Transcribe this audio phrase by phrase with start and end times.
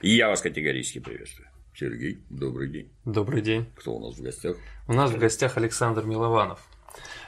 [0.00, 1.48] И я вас категорически приветствую.
[1.74, 2.90] Сергей, добрый день.
[3.04, 3.66] Добрый день.
[3.76, 4.56] Кто у нас в гостях?
[4.88, 6.60] У нас в гостях Александр Милованов.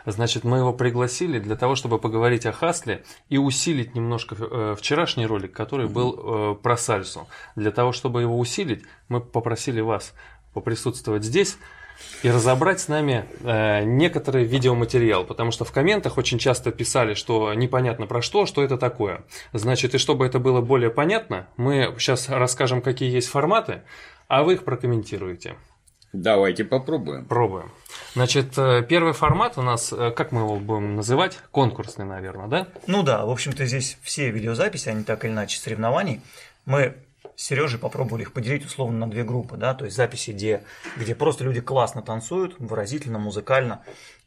[0.06, 5.26] Значит, мы его пригласили для того, чтобы поговорить о Хасле и усилить немножко э, вчерашний
[5.26, 7.28] ролик, который был э, про сальсу.
[7.56, 10.14] Для того, чтобы его усилить, мы попросили вас
[10.54, 11.58] поприсутствовать здесь
[12.22, 17.52] и разобрать с нами э, некоторый видеоматериал, потому что в комментах очень часто писали, что
[17.54, 19.24] непонятно про что, что это такое.
[19.52, 23.82] Значит, и чтобы это было более понятно, мы сейчас расскажем, какие есть форматы,
[24.28, 25.56] а вы их прокомментируете.
[26.12, 27.24] Давайте попробуем.
[27.24, 27.70] Пробуем.
[28.14, 31.38] Значит, э, первый формат у нас, э, как мы его будем называть?
[31.50, 32.68] Конкурсный, наверное, да?
[32.86, 36.20] Ну да, в общем-то здесь все видеозаписи, они так или иначе соревнований.
[36.66, 36.94] Мы
[37.42, 40.62] Сережей попробовали их поделить условно на две группы, да, то есть записи, где,
[40.96, 43.82] где просто люди классно танцуют, выразительно, музыкально,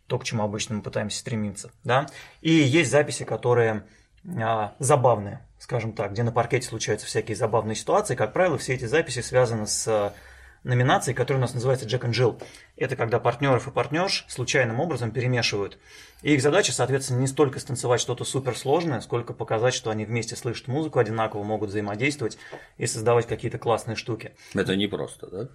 [0.07, 2.07] то, к чему обычно мы пытаемся стремиться, да,
[2.41, 3.85] и есть записи, которые
[4.37, 8.83] а, забавные, скажем так, где на паркете случаются всякие забавные ситуации, как правило, все эти
[8.83, 10.13] записи связаны с
[10.65, 12.41] номинации, которая у нас называется Джек and Jill.
[12.75, 15.77] Это когда партнеров и партнерш случайным образом перемешивают.
[16.21, 20.67] И их задача, соответственно, не столько станцевать что-то суперсложное, сколько показать, что они вместе слышат
[20.67, 22.37] музыку одинаково, могут взаимодействовать
[22.77, 24.33] и создавать какие-то классные штуки.
[24.53, 25.47] Это непросто, да?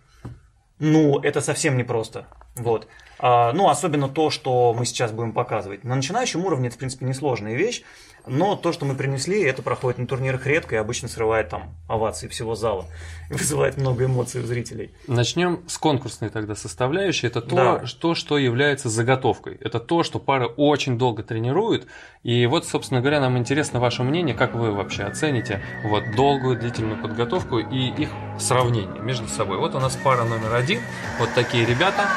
[0.79, 2.27] Ну, это совсем непросто.
[2.57, 2.89] Вот.
[3.19, 5.85] А, ну, особенно то, что мы сейчас будем показывать.
[5.85, 7.83] На начинающем уровне это, в принципе, несложная вещь.
[8.31, 12.29] Но то, что мы принесли, это проходит на турнирах редко и обычно срывает там овации
[12.29, 12.87] всего зала.
[13.29, 14.93] И вызывает много эмоций у зрителей.
[15.09, 17.27] Начнем с конкурсной тогда составляющей.
[17.27, 17.87] Это то, Да.
[17.87, 19.57] что, что является заготовкой.
[19.61, 21.89] Это то, что пары очень долго тренируют.
[22.23, 27.01] И вот, собственно говоря, нам интересно ваше мнение, как вы вообще оцените вот долгую длительную
[27.03, 29.59] подготовку и их сравнение между собой.
[29.59, 30.81] Вот у нас пара номер один.
[31.19, 32.09] Вот такие ребята.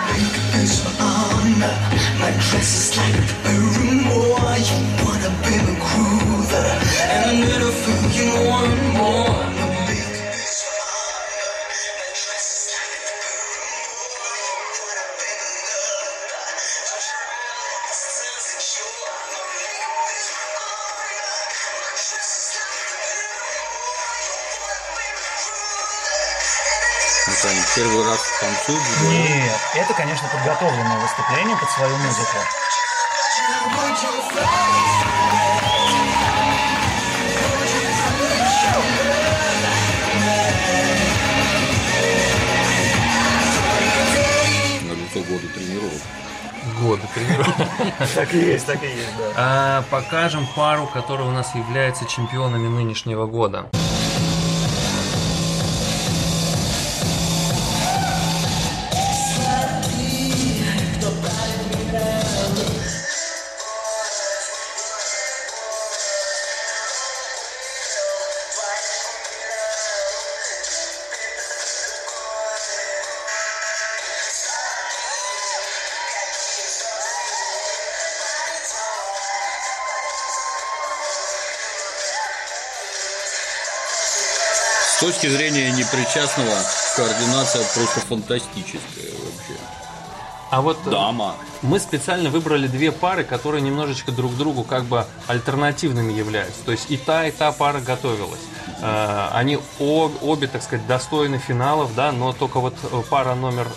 [2.20, 3.34] My dress is like
[6.54, 6.94] a cruiser,
[8.64, 9.54] and more
[27.76, 29.44] первый раз танцуют вдвоем.
[29.44, 32.38] Нет, это, конечно, подготовленное выступление под свою музыку.
[45.30, 46.02] Года тренировок.
[46.82, 47.56] Годы тренировок.
[48.16, 49.32] Так и есть, так и есть, да.
[49.36, 53.70] А, Покажем пару, которая у нас является чемпионами нынешнего года.
[84.96, 86.52] С точки зрения непричастного,
[86.96, 89.60] координация просто фантастическая вообще.
[90.52, 91.36] А вот э, Дама.
[91.64, 96.64] мы специально выбрали две пары, которые немножечко друг другу как бы альтернативными являются.
[96.64, 98.40] То есть и та, и та пара готовилась.
[98.82, 103.68] Э, Они обе, так сказать, достойны финалов, да, но только вот э, пара номер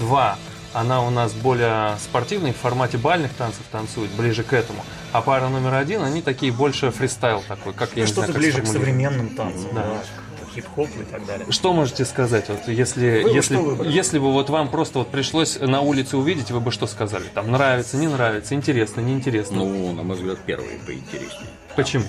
[0.00, 0.38] два,
[0.72, 4.82] она у нас более спортивной, в формате бальных танцев танцует, ближе к этому.
[5.12, 8.32] А пара номер один, они такие больше фристайл такой, как я Ну, не знаю, что-то
[8.32, 9.82] как ближе к современным танцам, Да.
[9.82, 10.02] да,
[10.52, 11.46] к хип-хопу и так далее.
[11.50, 13.90] Что можете сказать, вот если, Вы бы если, выбрали?
[13.90, 17.24] если бы вот вам просто вот пришлось на улице увидеть, вы бы что сказали?
[17.34, 19.56] Там нравится, не нравится, интересно, неинтересно.
[19.56, 21.48] Ну, на мой взгляд, первые поинтереснее.
[21.76, 22.04] Почему?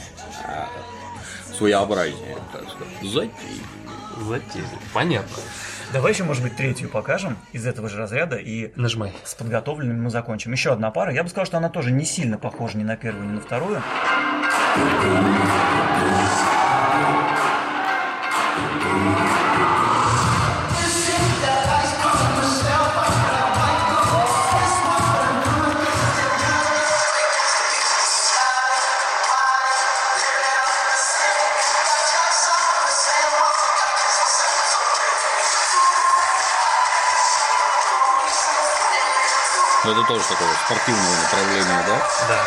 [1.57, 2.93] Своеобразнее, так сказать.
[3.01, 3.63] Затейливее.
[4.27, 4.67] Затейли.
[4.93, 5.37] Понятно.
[5.91, 9.13] Давай еще, может быть, третью покажем из этого же разряда и Нажимай.
[9.23, 10.51] с подготовленными мы закончим.
[10.51, 11.13] Еще одна пара.
[11.13, 13.81] Я бы сказал, что она тоже не сильно похожа ни на первую, ни на вторую.
[40.03, 42.01] Это тоже такое спортивное направление, да?
[42.27, 42.43] Да.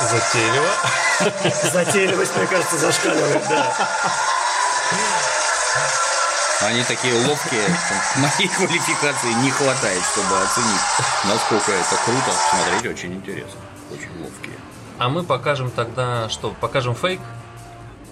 [0.00, 0.70] Затейливо.
[1.72, 3.76] Затейливость, мне кажется, зашкаливает, да.
[6.60, 10.80] Они такие ловкие, что моей квалификации не хватает, чтобы оценить,
[11.24, 12.32] насколько это круто.
[12.50, 13.60] Смотреть очень интересно,
[13.92, 14.56] очень ловкие.
[14.98, 17.20] А мы покажем тогда, что, покажем фейк?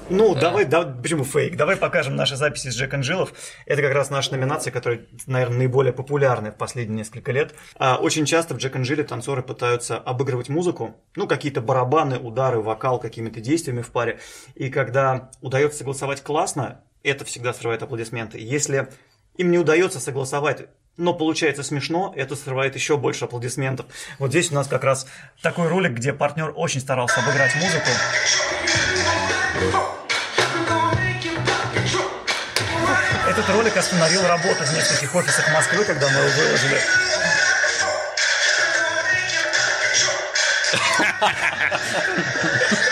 [0.09, 1.57] Ну, давай, да, почему фейк?
[1.57, 3.33] Давай покажем наши записи с Джек Анжилов.
[3.67, 7.53] Это как раз наша номинация, которая, наверное, наиболее популярная в последние несколько лет.
[7.75, 13.01] А, очень часто в Джек Анжиле танцоры пытаются обыгрывать музыку, ну, какие-то барабаны, удары, вокал
[13.01, 14.21] какими-то действиями в паре.
[14.55, 18.39] И когда удается согласовать классно, это всегда срывает аплодисменты.
[18.39, 18.89] Если
[19.37, 23.85] им не удается согласовать но получается смешно, это срывает еще больше аплодисментов.
[24.19, 25.07] Вот здесь у нас как раз
[25.43, 27.91] такой ролик, где партнер очень старался обыграть музыку.
[33.29, 36.81] Этот ролик остановил работу в нескольких офисах Москвы, когда мы его выложили.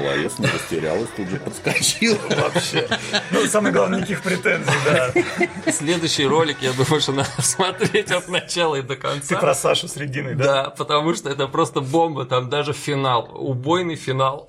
[0.00, 2.88] Молодец, не растерялась, тут же подскочила вообще.
[3.30, 5.72] Ну, самое главное, никаких претензий, да.
[5.72, 9.34] Следующий ролик, я думаю, что надо смотреть от начала и до конца.
[9.34, 10.44] Ты про Сашу с Региной, да?
[10.44, 14.48] Да, потому что это просто бомба, там даже финал, убойный финал.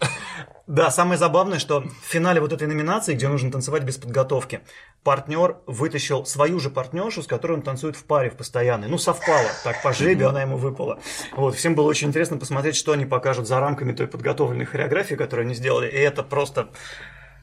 [0.72, 4.62] Да, самое забавное, что в финале вот этой номинации, где нужно танцевать без подготовки,
[5.04, 8.88] партнер вытащил свою же партнершу, с которой он танцует в паре в постоянной.
[8.88, 11.02] Ну, совпало, так по жребию она ему выпала.
[11.34, 15.48] Вот, всем было очень интересно посмотреть, что они покажут за рамками той подготовленной хореографии, которую
[15.48, 15.90] они сделали.
[15.90, 16.70] И это просто...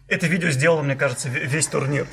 [0.07, 2.07] Это видео сделало, мне кажется, ве- весь турнир.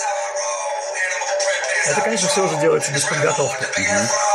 [0.00, 0.76] How I roll.
[1.00, 1.64] Animal print.
[1.86, 3.64] Это, конечно, все уже делается без подготовки.
[3.64, 4.29] I'm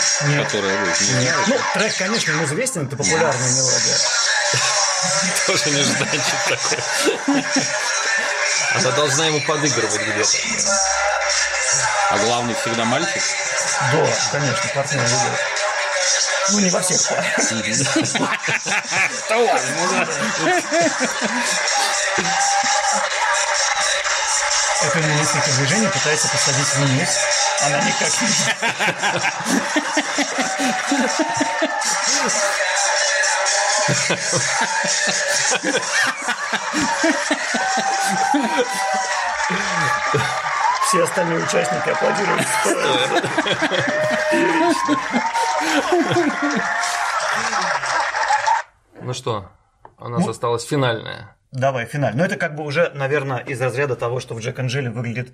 [0.00, 0.46] знают, Нет.
[0.46, 0.86] которая вы?
[0.86, 1.48] Не знают?
[1.48, 3.96] Ну, трек, конечно, ему известен, это популярная мелодия.
[5.46, 7.44] Тоже нежданчик такой.
[8.74, 10.38] Она должна ему подыгрывать где-то.
[12.10, 13.22] А главный всегда мальчик?
[13.92, 15.40] Да, конечно, партнер ведет.
[16.50, 17.38] Ну, не во всех парах.
[24.84, 27.08] Это ему несколько движений пытается посадить вниз.
[27.62, 28.28] Она никак не...
[40.88, 42.46] Все остальные участники аплодируют.
[49.00, 49.50] Ну что,
[49.98, 51.36] у нас осталась финальная.
[51.52, 52.16] Давай, финаль.
[52.16, 55.32] Но это как бы уже, наверное, из разряда того, что в Джек Анджеле выглядит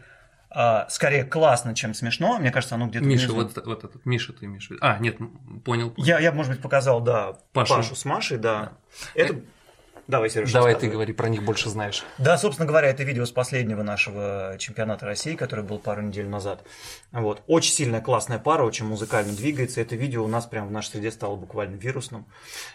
[0.88, 2.38] скорее классно, чем смешно.
[2.38, 3.35] Мне кажется, оно где-то Миша, внизу.
[3.37, 4.78] вот, этот- вот этот, Миша ты виду?
[4.83, 5.95] А, нет, м, понял.
[5.97, 7.76] Я, я, может быть, показал, да, Пашу.
[7.76, 8.73] Пашу, с Машей, да.
[9.14, 9.40] Это...
[10.11, 12.05] Давай, Сереж, Давай ты говори, про них больше знаешь.
[12.19, 16.64] Да, собственно говоря, это видео с последнего нашего чемпионата России, который был пару недель назад.
[17.12, 17.43] Вот.
[17.47, 19.81] Очень сильная, классная пара, очень музыкально двигается.
[19.81, 22.26] Это видео у нас прямо в нашей среде стало буквально вирусным.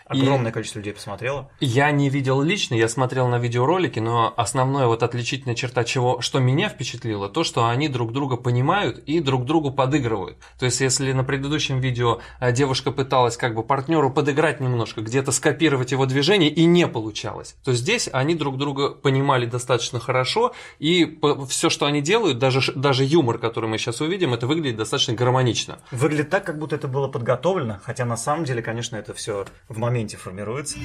[0.06, 1.52] Огромное количество людей посмотрело.
[1.60, 6.40] Я не видел лично, я смотрел на видеоролики, но основная вот отличительная черта, чего, что
[6.40, 10.38] меня впечатлило, то, что они друг друга понимают и друг другу подыгрывают.
[10.58, 15.34] То есть, если на предыдущем видео а, девушка пыталась как бы партнеру подыграть немножко, где-то
[15.34, 16.88] скопировать его движение и не
[17.26, 22.72] получалось, то здесь они друг друга понимали достаточно хорошо, и все, что они делают, даже,
[22.74, 25.80] даже юмор, который мы сейчас увидим, это выглядит достаточно гармонично.
[25.92, 29.78] Выглядит так, как будто это было подготовлено, хотя на самом деле, конечно, это все в
[29.78, 30.78] моменте формируется.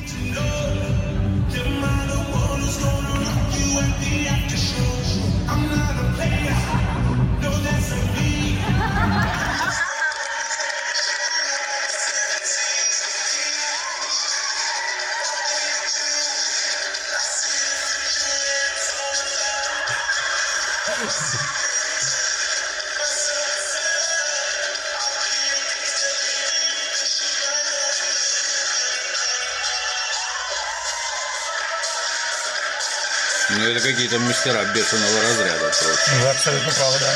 [33.93, 36.11] Какие-то мастера бешеного разряда просто.
[36.23, 37.13] Вы абсолютно правы, да.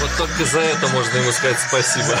[0.00, 2.20] Вот только за это можно ему сказать спасибо.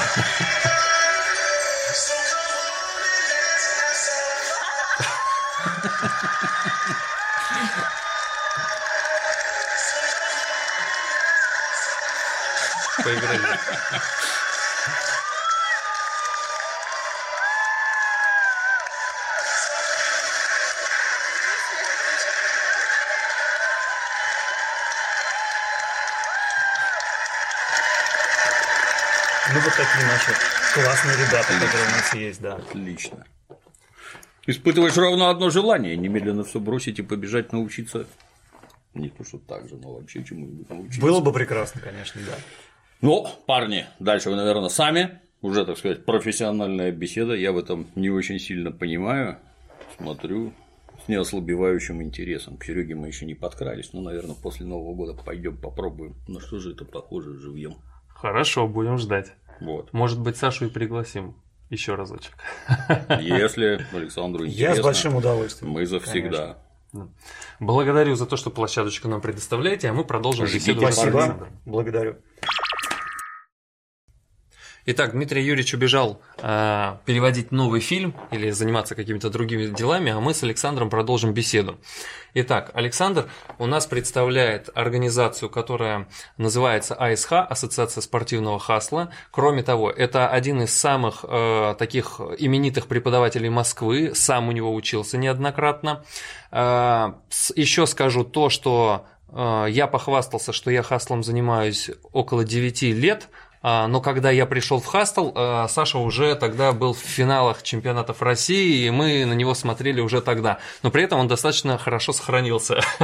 [31.04, 32.54] Классные ребята, которые у нас есть, да.
[32.56, 33.26] Отлично.
[34.46, 38.06] Испытываешь ровно одно желание немедленно все бросить и побежать научиться.
[38.94, 41.00] Не то, что так же, но вообще чему-нибудь научиться.
[41.00, 42.36] Было бы прекрасно, конечно, да.
[43.00, 45.20] Ну, парни, дальше вы, наверное, сами.
[45.42, 47.34] Уже, так сказать, профессиональная беседа.
[47.34, 49.38] Я в этом не очень сильно понимаю.
[49.96, 50.52] Смотрю
[51.04, 52.56] с неослабевающим интересом.
[52.56, 56.14] К Сереге мы еще не подкрались, но, наверное, после Нового года пойдем попробуем.
[56.28, 57.76] На что же это похоже живьем.
[58.08, 59.34] Хорошо, будем ждать.
[59.60, 59.92] Вот.
[59.92, 61.36] Может быть, Сашу и пригласим
[61.70, 62.34] еще разочек.
[63.20, 65.72] Если Александру интересно, Я с большим удовольствием.
[65.72, 66.58] мы завсегда.
[67.58, 71.48] Благодарю за то, что площадочку нам предоставляете, а мы продолжим Ждите, беседу Спасибо.
[71.64, 72.16] Благодарю.
[74.86, 80.34] Итак, Дмитрий Юрьевич убежал э, переводить новый фильм или заниматься какими-то другими делами, а мы
[80.34, 81.78] с Александром продолжим беседу.
[82.34, 89.10] Итак, Александр у нас представляет организацию, которая называется АСХ, Ассоциация спортивного хасла.
[89.30, 95.16] Кроме того, это один из самых э, таких именитых преподавателей Москвы, сам у него учился
[95.16, 96.04] неоднократно.
[96.52, 97.14] Э,
[97.56, 103.30] еще скажу то, что э, я похвастался, что я хаслом занимаюсь около 9 лет,
[103.64, 108.86] Но когда я пришел в Хастл, э, Саша уже тогда был в финалах чемпионатов России,
[108.86, 110.58] и мы на него смотрели уже тогда.
[110.82, 112.80] Но при этом он достаточно хорошо сохранился.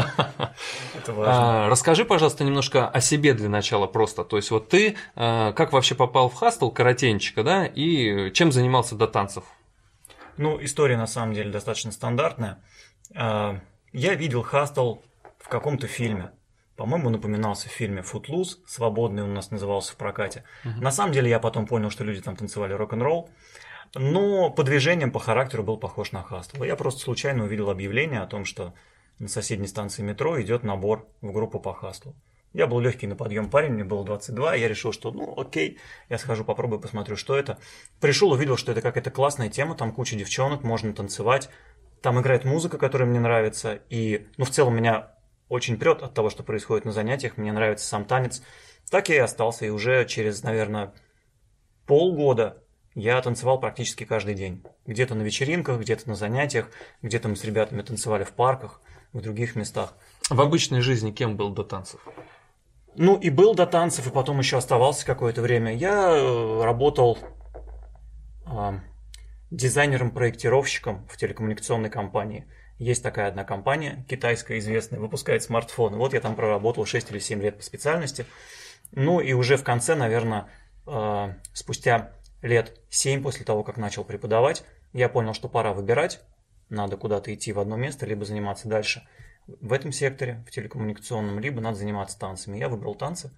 [0.95, 1.65] Это важно.
[1.65, 4.23] А, Расскажи, пожалуйста, немножко о себе для начала просто.
[4.23, 9.07] То есть вот ты как вообще попал в Хастл, коротенечко, да, и чем занимался до
[9.07, 9.45] танцев?
[10.37, 12.63] Ну, история на самом деле достаточно стандартная.
[13.17, 13.61] А,
[13.93, 14.99] Я видел Хастл
[15.39, 16.33] в каком-то фильме.
[16.81, 20.45] По-моему, напоминался в фильме Footloose, свободный он у нас назывался в прокате.
[20.65, 23.29] На самом деле я потом понял, что люди там танцевали рок-н-ролл.
[23.95, 26.63] Но по движениям, по характеру был похож на Хастл.
[26.65, 28.73] Я просто случайно увидел объявление о том, что
[29.19, 32.15] на соседней станции метро идет набор в группу по Хастлу.
[32.55, 35.79] Я был легкий на подъем парень, мне было 22, и я решил, что ну окей,
[36.09, 37.59] я схожу, попробую, посмотрю, что это.
[38.01, 41.51] Пришел, увидел, что это какая-то классная тема, там куча девчонок, можно танцевать,
[42.01, 45.11] там играет музыка, которая мне нравится, и ну в целом меня
[45.51, 48.43] очень прет от того, что происходит на занятиях, мне нравится сам танец.
[48.89, 50.95] Так я и остался, и уже через, наверное,
[51.87, 52.63] полгода
[52.95, 54.65] я танцевал практически каждый день.
[54.87, 56.71] Где-то на вечеринках, где-то на занятиях,
[57.03, 58.81] где-то мы с ребятами танцевали в парках,
[59.13, 59.95] в других местах.
[60.29, 62.01] В обычной жизни кем был до танцев?
[62.95, 65.75] Ну и был до танцев, и потом еще оставался какое-то время.
[65.75, 67.19] Я э, работал
[68.47, 68.81] а,
[69.51, 72.47] дизайнером-проектировщиком в телекоммуникационной компании.
[72.81, 75.99] Есть такая одна компания, китайская известная, выпускает смартфоны.
[75.99, 78.25] Вот я там проработал 6 или 7 лет по специальности.
[78.91, 80.49] Ну и уже в конце, наверное,
[80.87, 86.23] э, спустя лет 7 после того, как начал преподавать, я понял, что пора выбирать.
[86.71, 89.07] Надо куда-то идти в одно место, либо заниматься дальше
[89.47, 92.57] в этом секторе, в телекоммуникационном, либо надо заниматься танцами.
[92.57, 93.31] Я выбрал танцы,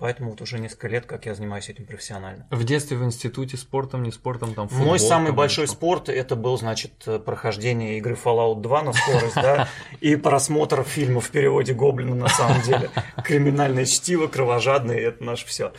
[0.00, 2.46] поэтому вот уже несколько лет, как я занимаюсь этим профессионально.
[2.50, 4.88] В детстве в институте спортом, не спортом, там футбол?
[4.88, 5.74] Мой самый там, большой что?
[5.76, 9.68] спорт это был, значит, э, прохождение игры Fallout 2 на скорость, да,
[10.00, 12.90] и просмотр фильма в переводе Гоблина на самом деле.
[13.22, 15.72] Криминальное чтиво, кровожадное, это наше все.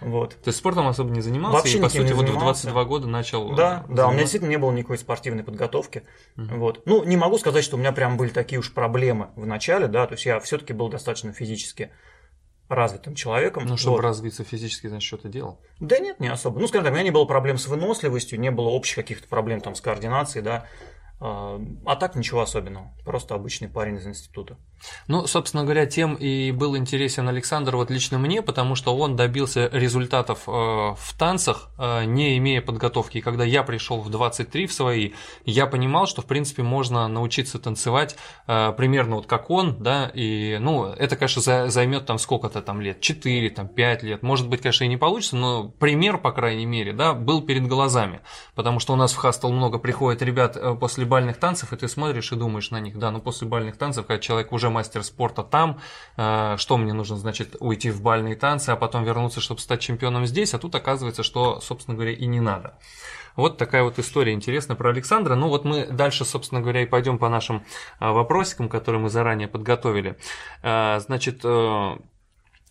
[0.00, 0.36] Вот.
[0.36, 2.64] То есть спортом особо не занимался, Вообще и по сути вот в занимался.
[2.64, 3.54] 22 года начал...
[3.54, 6.04] Да, э, да, у меня действительно не было никакой спортивной подготовки.
[6.36, 6.82] Вот.
[6.84, 10.06] Ну, не могу сказать, что у меня прям были такие уж проблемы в начале, да,
[10.06, 11.90] то есть я все-таки был достаточно физически
[12.68, 13.66] развитым человеком.
[13.66, 14.02] Ну, чтобы Вот.
[14.02, 15.60] развиться физически, значит, что-то делал.
[15.80, 16.58] Да нет, не особо.
[16.60, 19.60] Ну, скажем так, у меня не было проблем с выносливостью, не было общих каких-то проблем
[19.60, 20.66] там с координацией, да.
[21.20, 22.92] А а так ничего особенного.
[23.04, 24.58] Просто обычный парень из института.
[25.08, 29.68] Ну, собственно говоря, тем и был интересен Александр вот лично мне, потому что он добился
[29.72, 33.18] результатов э, в танцах, э, не имея подготовки.
[33.18, 35.12] И когда я пришел в 23 в свои,
[35.44, 38.16] я понимал, что, в принципе, можно научиться танцевать
[38.46, 42.80] э, примерно вот как он, да, и, ну, это, конечно, за- займет там сколько-то там
[42.80, 46.66] лет, 4, там, 5 лет, может быть, конечно, и не получится, но пример, по крайней
[46.66, 48.20] мере, да, был перед глазами,
[48.54, 52.32] потому что у нас в Хастел много приходит ребят после бальных танцев, и ты смотришь
[52.32, 55.42] и думаешь на них, да, ну, после бальных танцев, когда человек уже уже мастер спорта
[55.42, 55.80] там,
[56.16, 60.26] э, что мне нужно, значит, уйти в бальные танцы, а потом вернуться, чтобы стать чемпионом
[60.26, 62.78] здесь, а тут оказывается, что, собственно говоря, и не надо.
[63.36, 65.34] Вот такая вот история интересная про Александра.
[65.34, 67.64] Ну вот мы дальше, собственно говоря, и пойдем по нашим
[67.98, 70.16] а, вопросикам, которые мы заранее подготовили.
[70.62, 71.96] А, Значит, э,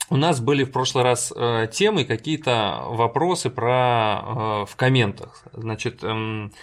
[0.09, 5.43] у нас были в прошлый раз э, темы, какие-то вопросы про э, в комментах.
[5.51, 6.53] Значит, эм,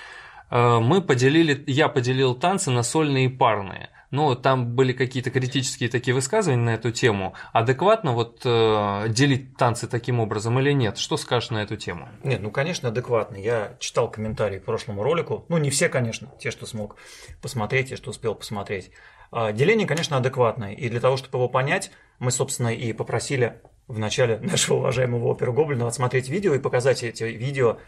[0.51, 3.91] э, мы поделили, я поделил танцы на сольные и парные.
[4.11, 7.35] Ну, там были какие-то критические такие высказывания на эту тему.
[7.53, 10.99] Адекватно вот э, делить танцы таким образом или нет?
[10.99, 12.09] Что скажешь на эту тему?
[12.25, 13.37] Нет, ну, конечно, адекватно.
[13.37, 15.45] Я читал комментарии к прошлому ролику.
[15.49, 16.97] Ну, не все, конечно, те, что смог
[17.41, 18.91] посмотреть, те, что успел посмотреть.
[19.31, 20.73] А, Деление, конечно, адекватное.
[20.73, 25.53] И для того, чтобы его понять, мы, собственно, и попросили в начале нашего уважаемого опера
[25.53, 27.79] Гоблина отсмотреть видео и показать эти видео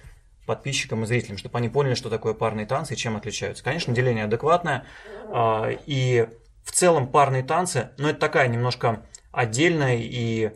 [0.47, 3.63] подписчикам и зрителям, чтобы они поняли, что такое парные танцы и чем отличаются.
[3.63, 4.85] Конечно, деление адекватное.
[5.25, 6.29] а, И
[6.65, 10.53] в целом парные танцы, но это такая немножко отдельная и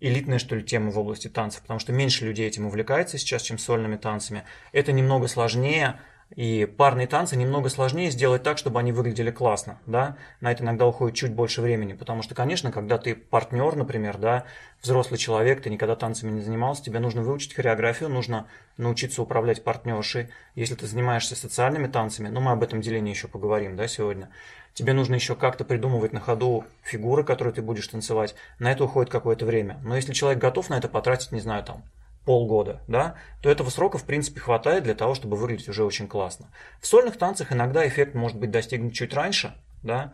[0.00, 3.58] элитная, что ли, тема в области танцев, потому что меньше людей этим увлекается сейчас, чем
[3.58, 4.44] сольными танцами.
[4.72, 6.00] Это немного сложнее,
[6.34, 10.16] и парные танцы немного сложнее сделать так, чтобы они выглядели классно, да.
[10.40, 14.44] На это иногда уходит чуть больше времени, потому что, конечно, когда ты партнер, например, да,
[14.82, 20.28] взрослый человек, ты никогда танцами не занимался, тебе нужно выучить хореографию, нужно научиться управлять партнершей.
[20.56, 24.28] Если ты занимаешься социальными танцами, ну, мы об этом делении еще поговорим, да, сегодня,
[24.74, 28.34] тебе нужно еще как-то придумывать на ходу фигуры, которые ты будешь танцевать.
[28.58, 29.78] На это уходит какое-то время.
[29.84, 31.84] Но если человек готов на это потратить, не знаю, там,
[32.26, 36.50] полгода, да, то этого срока, в принципе, хватает для того, чтобы выглядеть уже очень классно.
[36.80, 40.12] В сольных танцах иногда эффект может быть достигнут чуть раньше, да,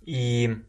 [0.00, 0.64] и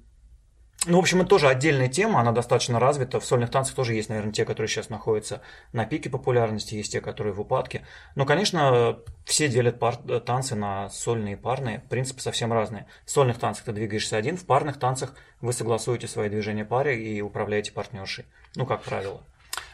[0.87, 3.19] ну, в общем, это тоже отдельная тема, она достаточно развита.
[3.19, 5.41] В сольных танцах тоже есть, наверное, те, которые сейчас находятся
[5.73, 7.85] на пике популярности, есть те, которые в упадке.
[8.15, 11.83] Но, конечно, все делят пар- танцы на сольные и парные.
[11.87, 12.87] Принципы совсем разные.
[13.05, 17.21] В сольных танцах ты двигаешься один, в парных танцах вы согласуете свои движения паре и
[17.21, 18.25] управляете партнершей.
[18.55, 19.21] Ну, как правило.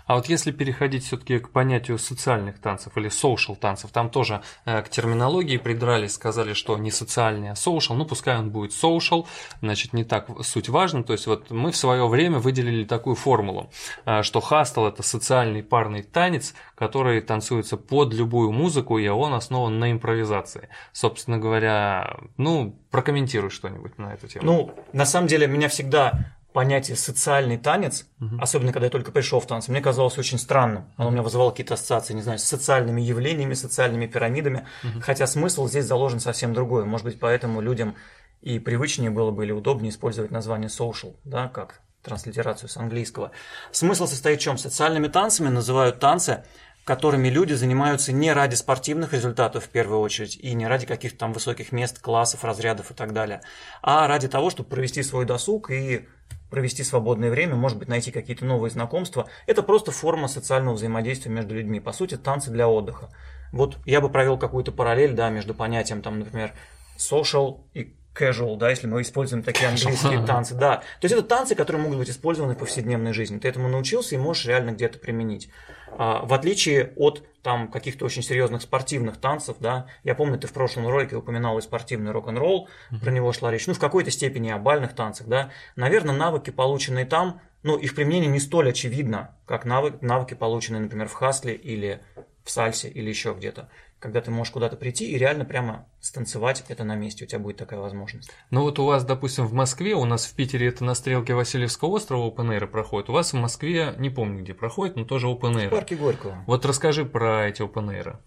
[0.08, 4.82] А вот если переходить все-таки к понятию социальных танцев или social танцев, там тоже э,
[4.82, 9.28] к терминологии придрались, сказали, что не социальный, а social, ну пускай он будет social,
[9.62, 13.70] значит не так суть важна, то есть вот мы в свое время выделили такую формулу,
[14.06, 19.78] э, что хастл это социальный парный танец, который танцуется под любую музыку, и он основан
[19.80, 20.70] на импровизации.
[20.93, 24.46] Собственно говоря, ну прокомментируй что-нибудь на эту тему.
[24.46, 28.08] Ну, на самом деле, меня всегда понятие социальный танец,
[28.41, 30.86] особенно когда я только пришел в танцы, мне казалось очень странным.
[30.98, 34.65] Оно у меня вызывало какие-то ассоциации, не знаю, с социальными явлениями, социальными пирамидами.
[35.00, 36.86] Хотя смысл здесь заложен совсем другой.
[36.86, 37.93] Может быть, поэтому людям
[38.41, 43.30] и привычнее было бы или удобнее использовать название social, да, как транслитерацию с английского.
[43.72, 44.58] Смысл состоит в чем?
[44.58, 46.43] Социальными танцами называют танцы,
[46.86, 51.34] которыми люди занимаются не ради спортивных результатов в первую очередь и не ради каких-то там
[51.34, 53.41] высоких мест, классов, разрядов и так далее,
[53.84, 56.08] а ради того, чтобы провести свой досуг и
[56.50, 59.28] провести свободное время, может быть, найти какие-то новые знакомства.
[59.46, 61.80] Это просто форма социального взаимодействия между людьми.
[61.80, 63.10] По сути, танцы для отдыха.
[63.52, 66.54] Вот я бы провел какую-то параллель, да, между понятием, там, например,
[66.98, 70.77] social и casual, да, если мы используем такие английские танцы, да.
[70.77, 73.39] То есть это танцы, которые могут быть использованы в повседневной жизни.
[73.39, 75.49] Ты этому научился и можешь реально где-то применить.
[75.91, 80.53] А, в отличие от там каких-то очень серьезных спортивных танцев, да, я помню, ты в
[80.53, 82.67] прошлом ролике упоминал и спортивный рок-н-ролл,
[83.01, 87.06] про него шла речь, ну, в какой-то степени о бальных танцах, да, наверное, навыки, полученные
[87.06, 92.01] там, ну, их применение не столь очевидно, как навык, навыки, полученные, например, в хасле или
[92.43, 93.69] в сальсе или еще где-то,
[94.00, 97.58] когда ты можешь куда-то прийти и реально прямо станцевать это на месте, у тебя будет
[97.58, 98.30] такая возможность.
[98.52, 101.90] Ну вот у вас, допустим, в Москве, у нас в Питере это на стрелке Васильевского
[101.90, 105.54] острова Open Air проходит, у вас в Москве, не помню где проходит, но тоже Open
[105.54, 105.70] В Air.
[105.70, 106.44] парке Горького.
[106.46, 108.18] Вот расскажи про эти Open Air.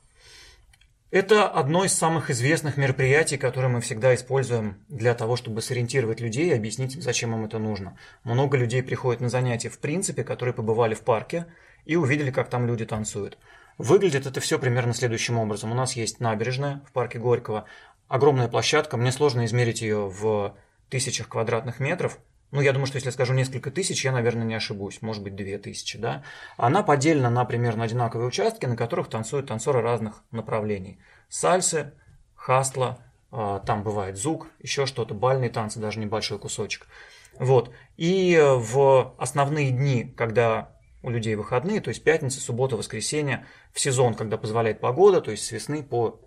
[1.10, 6.50] Это одно из самых известных мероприятий, которые мы всегда используем для того, чтобы сориентировать людей
[6.50, 7.98] и объяснить им, зачем им это нужно.
[8.22, 11.46] Много людей приходят на занятия, в принципе, которые побывали в парке
[11.84, 13.38] и увидели, как там люди танцуют.
[13.80, 15.72] Выглядит это все примерно следующим образом.
[15.72, 17.64] У нас есть набережная в парке Горького,
[18.08, 20.54] огромная площадка, мне сложно измерить ее в
[20.90, 22.18] тысячах квадратных метров,
[22.50, 25.00] ну, я думаю, что если я скажу несколько тысяч, я, наверное, не ошибусь.
[25.00, 26.24] Может быть, две тысячи, да?
[26.58, 30.98] Она поделена на примерно одинаковые участки, на которых танцуют танцоры разных направлений.
[31.30, 31.94] Сальсы,
[32.34, 32.98] хастла,
[33.30, 36.86] а, там бывает зук, еще что-то, бальные танцы, даже небольшой кусочек.
[37.38, 37.72] Вот.
[37.96, 44.14] И в основные дни, когда у людей выходные, то есть пятница, суббота, воскресенье, в сезон,
[44.14, 46.20] когда позволяет погода, то есть с весны по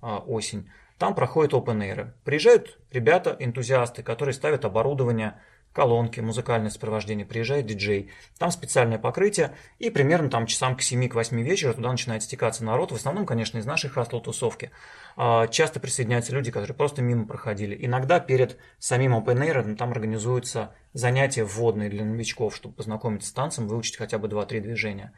[0.00, 2.12] а, осень, там проходят open air.
[2.24, 5.40] Приезжают ребята, энтузиасты, которые ставят оборудование,
[5.76, 11.74] колонки, музыкальное сопровождение, приезжает диджей, там специальное покрытие, и примерно там часам к 7-8 вечера
[11.74, 14.70] туда начинает стекаться народ, в основном, конечно, из нашей хастл-тусовки.
[15.18, 17.76] А, Часто присоединяются люди, которые просто мимо проходили.
[17.78, 23.32] Иногда перед самим Open Air ну, там организуются занятия вводные для новичков, чтобы познакомиться с
[23.32, 25.12] танцем, выучить хотя бы 2-3 движения.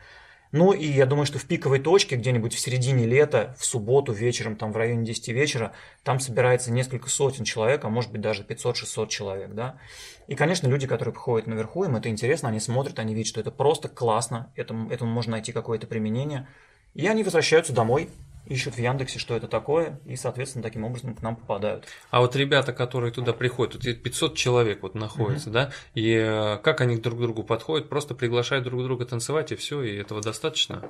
[0.51, 4.57] Ну и я думаю, что в пиковой точке, где-нибудь в середине лета, в субботу вечером,
[4.57, 5.73] там в районе 10 вечера,
[6.05, 9.79] там собирается несколько сотен человек, а может быть даже 500-600 человек, да.
[10.27, 13.51] И, конечно, люди, которые приходят наверху, им это интересно, они смотрят, они видят, что это
[13.51, 16.49] просто классно, этому, этому можно найти какое-то применение.
[16.95, 18.09] И они возвращаются домой,
[18.49, 21.87] ищут в Яндексе, что это такое, и, соответственно, таким образом к нам попадают.
[22.11, 26.81] А вот ребята, которые туда приходят, вот 500 человек вот находится, да, и э, как
[26.81, 30.83] они друг к другу подходят, просто приглашают друг друга танцевать, и все, и этого достаточно?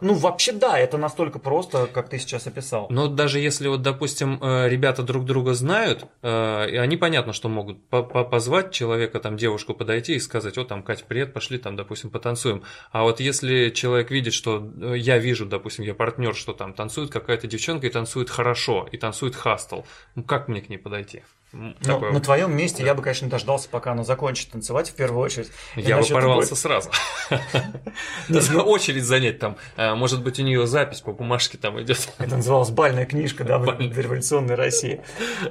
[0.00, 2.88] Ну, вообще, да, это настолько просто, как ты сейчас описал.
[2.90, 7.48] Но даже если вот, допустим, э, ребята друг друга знают, э, и они понятно, что
[7.48, 11.58] могут по- по- позвать человека, там, девушку подойти и сказать, о, там, Катя, привет, пошли,
[11.58, 12.64] там, допустим, потанцуем.
[12.90, 17.10] А вот если человек видит, что э, я вижу, допустим, я партнер, что там танцует
[17.10, 19.82] какая-то девчонка и танцует хорошо, и танцует хастл,
[20.16, 21.22] ну как мне к ней подойти?
[21.56, 25.22] Но такое на твоем месте я бы, конечно, дождался, пока она закончит танцевать в первую
[25.24, 25.50] очередь.
[25.74, 26.90] Я бы порвался будет- сразу.
[28.28, 29.56] Нужно очередь занять там.
[29.76, 32.08] э, Может быть, у нее запись по бумажке там идет.
[32.18, 33.66] Это называлась бальная книжка, да, в
[33.98, 35.00] революционной России.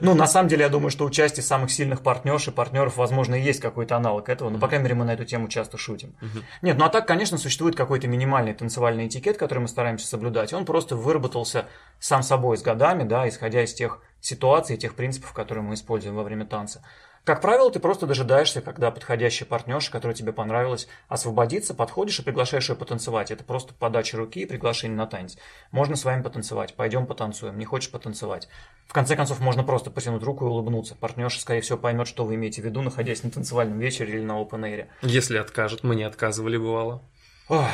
[0.01, 3.41] Ну, на самом деле, я думаю, что участие самых сильных партнерш и партнеров, возможно, и
[3.41, 6.15] есть какой-то аналог этого, но, по крайней мере, мы на эту тему часто шутим.
[6.61, 10.53] Нет, ну а так, конечно, существует какой-то минимальный танцевальный этикет, который мы стараемся соблюдать.
[10.53, 11.65] Он просто выработался
[11.99, 16.23] сам собой с годами, да, исходя из тех ситуаций, тех принципов, которые мы используем во
[16.23, 16.83] время танца.
[17.23, 22.69] Как правило, ты просто дожидаешься, когда подходящая партнерша, которая тебе понравилась, освободится, подходишь и приглашаешь
[22.69, 23.31] ее потанцевать.
[23.31, 25.35] Это просто подача руки и приглашение на танец.
[25.71, 28.47] Можно с вами потанцевать, пойдем потанцуем, не хочешь потанцевать.
[28.87, 30.93] В конце концов, можно просто потянуть руку и улыбнуться.
[30.93, 34.33] Партнерша, скорее всего, поймет, что вы имеете в виду, находясь на танцевальном вечере или на
[34.33, 34.85] open air.
[35.01, 37.01] Если откажут, мы не отказывали, бывало.
[37.49, 37.65] Ох,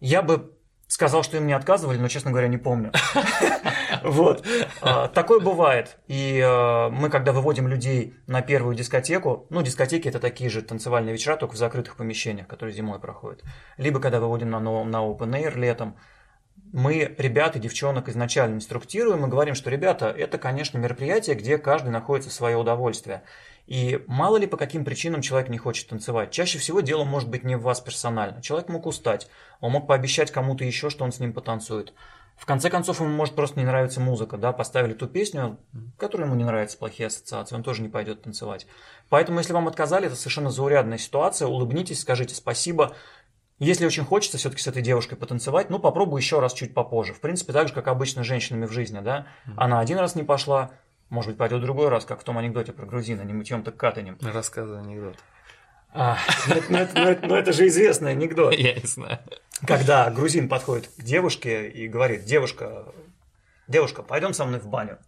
[0.00, 0.54] Я бы
[0.90, 2.92] сказал, что им не отказывали, но, честно говоря, не помню.
[4.02, 4.46] Вот.
[4.80, 5.98] А, Такое бывает.
[6.06, 11.12] И э, мы, когда выводим людей на первую дискотеку, ну, дискотеки это такие же танцевальные
[11.12, 13.42] вечера, только в закрытых помещениях, которые зимой проходят.
[13.76, 15.96] Либо когда выводим на, на open air летом,
[16.72, 21.90] мы ребят и девчонок изначально инструктируем и говорим, что, ребята, это, конечно, мероприятие, где каждый
[21.90, 23.22] находится в свое удовольствие.
[23.70, 26.32] И мало ли по каким причинам человек не хочет танцевать.
[26.32, 28.42] Чаще всего дело может быть не в вас персонально.
[28.42, 29.28] Человек мог устать,
[29.60, 31.94] он мог пообещать кому-то еще, что он с ним потанцует.
[32.36, 35.60] В конце концов, ему может просто не нравиться музыка, да, поставили ту песню,
[35.98, 38.66] которая ему не нравится, плохие ассоциации, он тоже не пойдет танцевать.
[39.08, 42.96] Поэтому, если вам отказали, это совершенно заурядная ситуация, улыбнитесь, скажите спасибо,
[43.60, 47.12] если очень хочется все-таки с этой девушкой потанцевать, ну попробуй еще раз чуть попозже.
[47.12, 49.26] В принципе, так же, как обычно с женщинами в жизни, да.
[49.56, 50.72] Она один раз не пошла,
[51.10, 54.16] может быть, пойдет другой раз, как в том анекдоте про грузина, не мытьем, так катанем.
[54.22, 55.16] Рассказывай анекдот.
[55.92, 56.16] А,
[56.48, 58.54] ну это- ну это- ну это- ну это же известный анекдот.
[58.54, 59.18] Я не знаю.
[59.66, 62.86] Когда грузин подходит к девушке и говорит, девушка,
[63.68, 64.98] девушка, пойдем со мной в баню.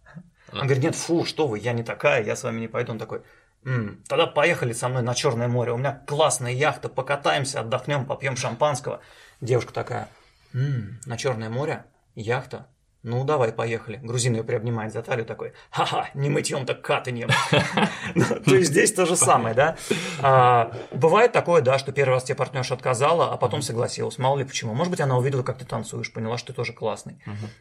[0.51, 2.91] Он говорит, нет, фу, что вы, я не такая, я с вами не пойду.
[2.91, 3.23] Он такой,
[3.65, 8.35] «М, тогда поехали со мной на Черное море, у меня классная яхта, покатаемся, отдохнем, попьем
[8.35, 8.99] шампанского.
[9.39, 10.09] Девушка такая,
[10.53, 12.67] «М, на Черное море, яхта,
[13.03, 13.97] ну давай, поехали.
[14.01, 17.29] Грузин ее приобнимает за талию такой, ха-ха, не мытьем, так катаньем.
[18.15, 19.75] Ну, То есть здесь то же самое, да.
[20.21, 24.17] А, Бывает такое, да, что первый раз тебе партнерша отказала, а потом согласилась.
[24.17, 24.73] Мало ли почему.
[24.73, 27.17] Может быть, она увидела, как ты танцуешь, поняла, что ты тоже классный.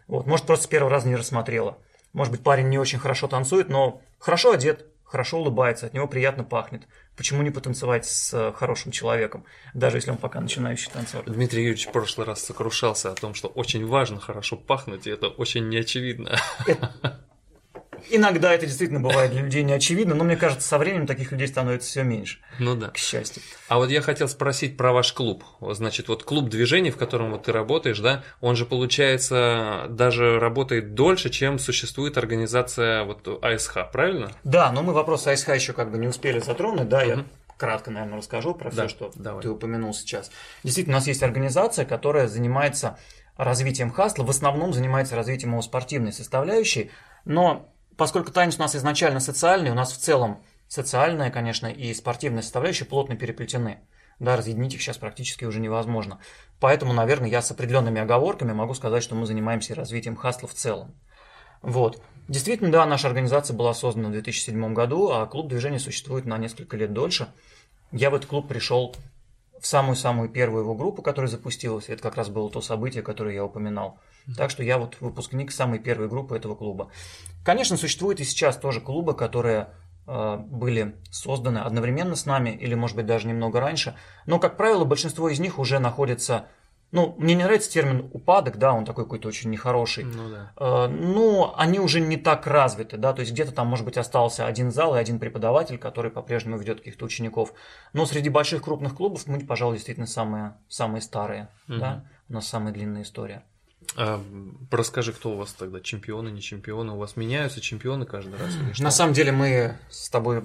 [0.07, 1.79] Вот, может, просто с первого раза не рассмотрела.
[2.13, 6.43] Может быть, парень не очень хорошо танцует, но хорошо одет, хорошо улыбается, от него приятно
[6.43, 6.89] пахнет.
[7.19, 9.45] Почему не потанцевать с э, хорошим человеком,
[9.75, 11.25] даже если он пока начинающий танцор?
[11.27, 15.29] Дмитрий Юрьевич в прошлый раз сокрушался о том, что очень важно хорошо пахнуть, и это
[15.29, 16.39] очень неочевидно.
[18.15, 21.49] Иногда это действительно бывает для людей не очевидно, но мне кажется, со временем таких людей
[21.49, 22.89] становится все меньше, Ну да.
[22.89, 23.43] к счастью.
[23.69, 25.45] А вот я хотел спросить про ваш клуб.
[25.61, 30.95] Значит, вот клуб движений, в котором вот ты работаешь, да, он же, получается, даже работает
[30.95, 34.31] дольше, чем существует организация вот АСХ, правильно?
[34.45, 37.27] Да, но мы вопрос АСХ еще как бы не успели затронуть, да, я Мгм.
[37.57, 39.43] кратко, наверное, расскажу про Да, все, что давай.
[39.43, 40.31] ты упомянул сейчас.
[40.65, 42.99] Действительно, у нас есть организация, которая занимается
[43.37, 46.91] развитием хастла, в основном занимается развитием его спортивной составляющей,
[47.25, 52.43] но поскольку танец у нас изначально социальный, у нас в целом социальная, конечно, и спортивная
[52.43, 53.81] составляющая плотно переплетены.
[54.19, 56.19] Да, разъединить их сейчас практически уже невозможно.
[56.61, 60.95] Поэтому, наверное, я с определенными оговорками могу сказать, что мы занимаемся развитием хастла в целом.
[61.61, 62.01] Вот.
[62.29, 66.77] Действительно, да, наша организация была создана в 2007 году, а клуб движения существует на несколько
[66.77, 67.29] лет дольше.
[67.91, 68.95] Я в этот клуб пришел
[69.63, 71.89] в самую-самую первую его группу, которая запустилась.
[71.89, 74.01] Это как раз было то событие, которое я упоминал.
[74.37, 76.91] Так что я вот выпускник самой первой группы этого клуба.
[77.45, 79.69] Конечно, существуют и сейчас тоже клубы, которые
[80.09, 83.95] э, были созданы одновременно с нами, или, может быть, даже немного раньше.
[84.27, 86.47] Но, как правило, большинство из них уже находится...
[86.93, 90.05] Ну, мне не нравится термин упадок, да, он такой какой-то очень нехороший.
[90.05, 90.53] Ну да.
[90.57, 94.47] Э, но они уже не так развиты, да, то есть где-то там, может быть, остался
[94.47, 97.53] один зал и один преподаватель, который по-прежнему ведет каких-то учеников.
[97.93, 102.73] Но среди больших крупных клубов мы, пожалуй, действительно самые, самые старые, да, у нас самая
[102.73, 103.43] длинная история.
[103.97, 104.23] А,
[104.71, 106.93] расскажи, кто у вас тогда, чемпионы, не чемпионы?
[106.93, 108.79] У вас меняются чемпионы каждый раз?
[108.79, 110.45] На самом деле мы с тобой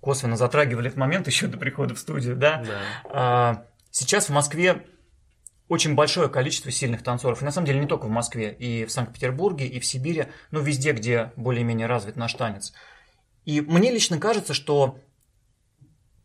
[0.00, 2.64] косвенно затрагивали этот момент еще до прихода в студию, да.
[2.64, 2.80] Да.
[3.04, 4.86] А, Сейчас в Москве
[5.70, 7.40] очень большое количество сильных танцоров.
[7.40, 10.58] И на самом деле не только в Москве, и в Санкт-Петербурге, и в Сибири, но
[10.58, 12.72] везде, где более-менее развит наш танец.
[13.44, 14.98] И мне лично кажется, что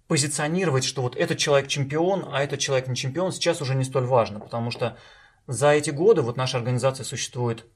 [0.08, 4.06] позиционировать, что вот этот человек чемпион, а этот человек не чемпион, сейчас уже не столь
[4.06, 4.98] важно, потому что
[5.46, 7.68] за эти годы вот наша организация существует,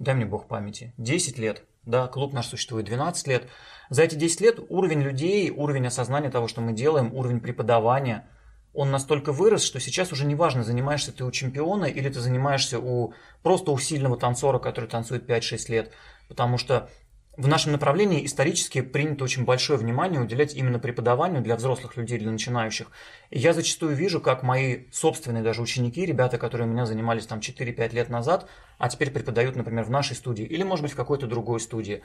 [0.00, 3.48] дай мне бог памяти, 10 лет, да, клуб наш существует 12 лет.
[3.90, 8.28] За эти 10 лет уровень людей, уровень осознания того, что мы делаем, уровень преподавания,
[8.74, 12.78] он настолько вырос, что сейчас уже не важно, занимаешься ты у чемпиона или ты занимаешься
[12.78, 15.92] у просто у сильного танцора, который танцует 5-6 лет.
[16.28, 16.88] Потому что
[17.36, 22.30] в нашем направлении исторически принято очень большое внимание уделять именно преподаванию для взрослых людей, для
[22.30, 22.88] начинающих.
[23.30, 27.38] И я зачастую вижу, как мои собственные даже ученики, ребята, которые у меня занимались там
[27.38, 31.26] 4-5 лет назад, а теперь преподают, например, в нашей студии или, может быть, в какой-то
[31.26, 32.02] другой студии.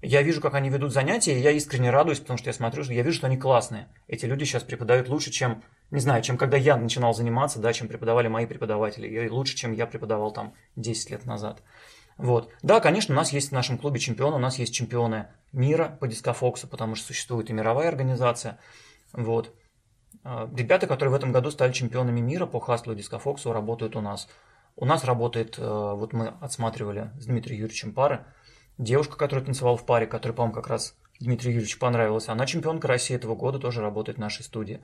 [0.00, 2.94] Я вижу, как они ведут занятия, и я искренне радуюсь, потому что я смотрю, что
[2.94, 3.86] я вижу, что они классные.
[4.08, 7.88] Эти люди сейчас преподают лучше, чем, не знаю, чем когда я начинал заниматься, да, чем
[7.88, 11.62] преподавали мои преподаватели, и лучше, чем я преподавал там 10 лет назад.
[12.16, 12.52] Вот.
[12.62, 16.06] Да, конечно, у нас есть в нашем клубе чемпионы, у нас есть чемпионы мира по
[16.06, 18.58] дискофоксу, потому что существует и мировая организация.
[19.12, 19.54] Вот.
[20.22, 24.00] А, Ребята, которые в этом году стали чемпионами мира по хастлу и дискофоксу, работают у
[24.00, 24.28] нас.
[24.76, 28.24] У нас работает, э, вот мы отсматривали с Дмитрием Юрьевичем пары,
[28.78, 32.28] девушка, которая танцевала в паре, которая, по-моему, как раз Дмитрию Юрьевичу понравилась.
[32.28, 34.82] Она чемпионка России этого года, тоже работает в нашей студии.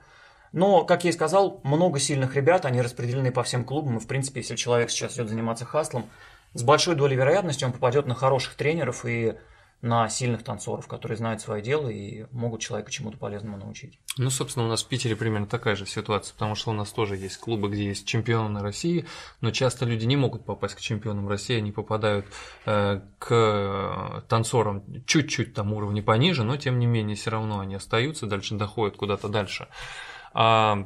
[0.51, 4.07] Но, как я и сказал, много сильных ребят, они распределены по всем клубам, и, в
[4.07, 6.09] принципе, если человек сейчас идет заниматься хаслом,
[6.53, 9.35] с большой долей вероятности он попадет на хороших тренеров и
[9.81, 13.99] на сильных танцоров, которые знают свое дело и могут человека чему-то полезному научить.
[14.17, 17.15] Ну, собственно, у нас в Питере примерно такая же ситуация, потому что у нас тоже
[17.15, 19.05] есть клубы, где есть чемпионы России,
[19.39, 22.25] но часто люди не могут попасть к чемпионам России, они попадают
[22.65, 28.25] э, к танцорам чуть-чуть там уровня пониже, но тем не менее все равно они остаются,
[28.25, 29.67] дальше доходят куда-то дальше.
[30.37, 30.77] А,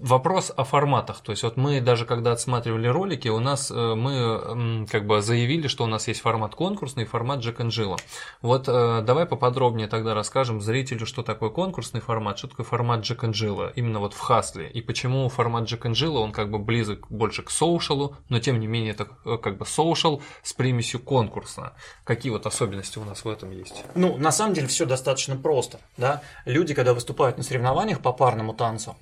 [0.00, 1.20] Вопрос о форматах.
[1.20, 5.66] То есть вот мы даже когда отсматривали ролики, у нас э, мы как бы заявили,
[5.66, 7.96] что у нас есть формат конкурсный и формат Джек Джилла.
[8.40, 13.24] Вот э, давай поподробнее тогда расскажем зрителю, что такое конкурсный формат, что такое формат Джек
[13.24, 17.42] Джилла, именно вот в хасле, и почему формат Джек Джилла, он как бы близок больше
[17.42, 21.72] к соушалу, но тем не менее это э, как бы соушал с примесью конкурса.
[22.04, 23.84] Какие вот особенности у нас в этом есть?
[23.96, 25.80] Ну, на самом деле все достаточно просто.
[25.96, 26.22] Да?
[26.44, 28.96] Люди, когда выступают на соревнованиях по парному танцу,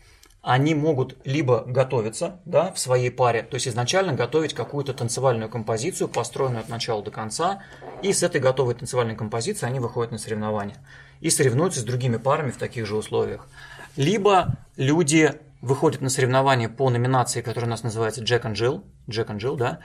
[0.46, 6.06] они могут либо готовиться да, в своей паре, то есть изначально готовить какую-то танцевальную композицию,
[6.06, 7.64] построенную от начала до конца,
[8.00, 10.76] и с этой готовой танцевальной композицией они выходят на соревнования
[11.20, 13.48] и соревнуются с другими парами в таких же условиях.
[13.96, 15.32] Либо люди
[15.62, 19.56] выходят на соревнования по номинации, которая у нас называется Jack and Jill, Jack and Jill,
[19.56, 19.80] да,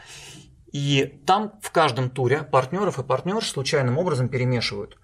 [0.71, 4.99] и там в каждом туре партнеров и партнерш случайным образом перемешивают.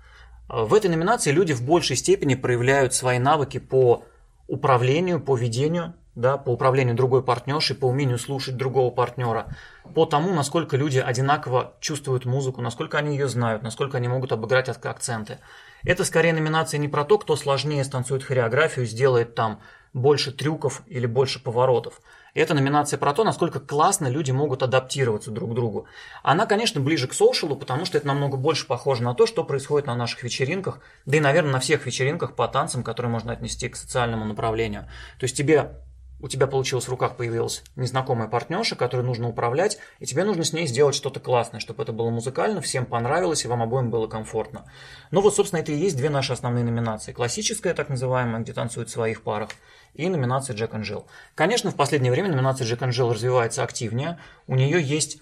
[0.48, 4.06] В этой номинации люди в большей степени проявляют свои навыки по
[4.48, 9.48] управлению, по ведению, да, по управлению другой партнершей, по умению слушать другого партнера,
[9.94, 14.70] по тому, насколько люди одинаково чувствуют музыку, насколько они ее знают, насколько они могут обыграть
[14.70, 15.40] акценты.
[15.84, 19.62] Это скорее номинация не про то, кто сложнее станцует хореографию, сделает там
[19.94, 22.02] больше трюков или больше поворотов.
[22.34, 25.88] Это номинация про то, насколько классно люди могут адаптироваться друг к другу.
[26.22, 29.88] Она, конечно, ближе к соушалу, потому что это намного больше похоже на то, что происходит
[29.88, 33.76] на наших вечеринках, да и, наверное, на всех вечеринках по танцам, которые можно отнести к
[33.76, 34.84] социальному направлению.
[35.20, 35.82] То есть тебе
[36.20, 40.54] у тебя получилось в руках появилась незнакомая партнерша, которой нужно управлять, и тебе нужно с
[40.54, 44.66] ней сделать что-то классное, чтобы это было музыкально, всем понравилось и вам обоим было комфортно.
[45.12, 47.12] Ну вот, собственно, это и есть две наши основные номинации.
[47.12, 49.50] Классическая, так называемая, где танцуют в своих парах,
[49.94, 51.06] и номинация Джек and Jill.
[51.36, 54.20] Конечно, в последнее время номинация Джек and Jill развивается активнее.
[54.48, 55.20] У нее есть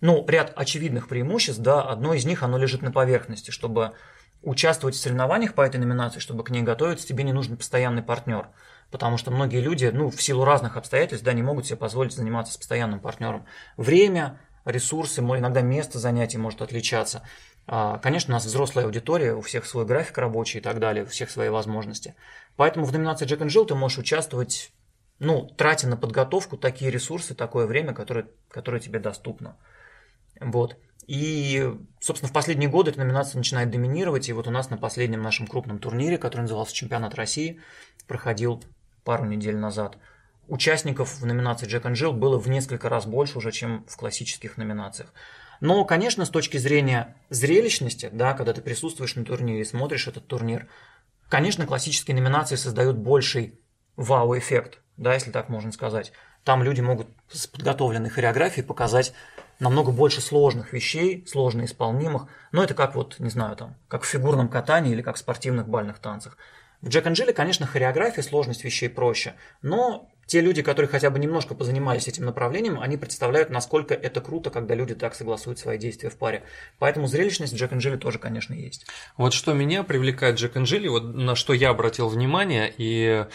[0.00, 3.92] ну, ряд очевидных преимуществ, да, одно из них, оно лежит на поверхности, чтобы
[4.42, 8.48] участвовать в соревнованиях по этой номинации, чтобы к ней готовиться, тебе не нужен постоянный партнер
[8.92, 12.52] потому что многие люди, ну, в силу разных обстоятельств, да, не могут себе позволить заниматься
[12.52, 13.46] с постоянным партнером.
[13.76, 17.22] Время, ресурсы, иногда место занятий может отличаться.
[17.66, 21.08] А, конечно, у нас взрослая аудитория, у всех свой график рабочий и так далее, у
[21.08, 22.14] всех свои возможности.
[22.56, 24.72] Поэтому в номинации Jack and Jill ты можешь участвовать,
[25.18, 29.56] ну, тратя на подготовку такие ресурсы, такое время, которое, которое тебе доступно.
[30.40, 30.76] Вот.
[31.06, 34.28] И, собственно, в последние годы эта номинация начинает доминировать.
[34.28, 37.60] И вот у нас на последнем нашем крупном турнире, который назывался «Чемпионат России»,
[38.06, 38.62] проходил
[39.04, 39.98] пару недель назад,
[40.48, 44.56] участников в номинации Джек and Jill было в несколько раз больше уже, чем в классических
[44.56, 45.12] номинациях.
[45.60, 50.26] Но, конечно, с точки зрения зрелищности, да, когда ты присутствуешь на турнире и смотришь этот
[50.26, 50.66] турнир,
[51.28, 53.60] конечно, классические номинации создают больший
[53.96, 56.12] вау-эффект, да, если так можно сказать.
[56.44, 59.12] Там люди могут с подготовленной хореографией показать
[59.60, 62.26] намного больше сложных вещей, сложно исполнимых.
[62.50, 65.68] Но это как вот, не знаю, там, как в фигурном катании или как в спортивных
[65.68, 66.36] бальных танцах.
[66.82, 71.54] В Джек Анджеле, конечно, хореография, сложность вещей проще, но те люди, которые хотя бы немножко
[71.54, 76.16] позанимались этим направлением, они представляют, насколько это круто, когда люди так согласуют свои действия в
[76.16, 76.42] паре.
[76.78, 78.86] Поэтому зрелищность Джек Анджели тоже, конечно, есть.
[79.16, 83.26] Вот что меня привлекает Джек Анджели, вот на что я обратил внимание, и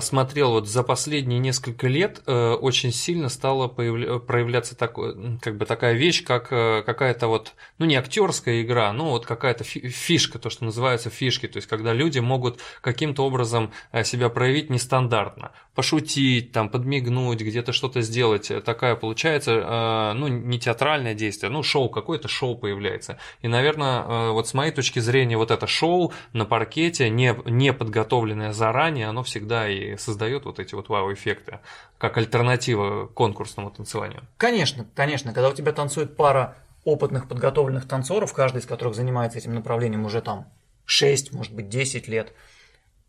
[0.00, 5.94] смотрел вот за последние несколько лет э, очень сильно стала проявляться такой, как бы такая
[5.94, 10.64] вещь, как э, какая-то вот, ну не актерская игра, ну вот какая-то фишка, то, что
[10.64, 13.72] называется фишки, то есть когда люди могут каким-то образом
[14.04, 21.50] себя проявить нестандартно, пошутить, там, подмигнуть, где-то что-то сделать, такая получается, ну не театральное действие,
[21.50, 23.18] ну шоу, какое-то шоу появляется.
[23.42, 28.52] И, наверное, вот с моей точки зрения, вот это шоу на паркете, не, не подготовленное
[28.52, 31.60] заранее, оно всегда и создает вот эти вот вау-эффекты,
[31.98, 34.26] как альтернатива конкурсному танцеванию.
[34.36, 35.32] Конечно, конечно.
[35.32, 40.22] Когда у тебя танцует пара опытных подготовленных танцоров, каждый из которых занимается этим направлением уже
[40.22, 40.46] там
[40.86, 42.32] 6, может быть 10 лет,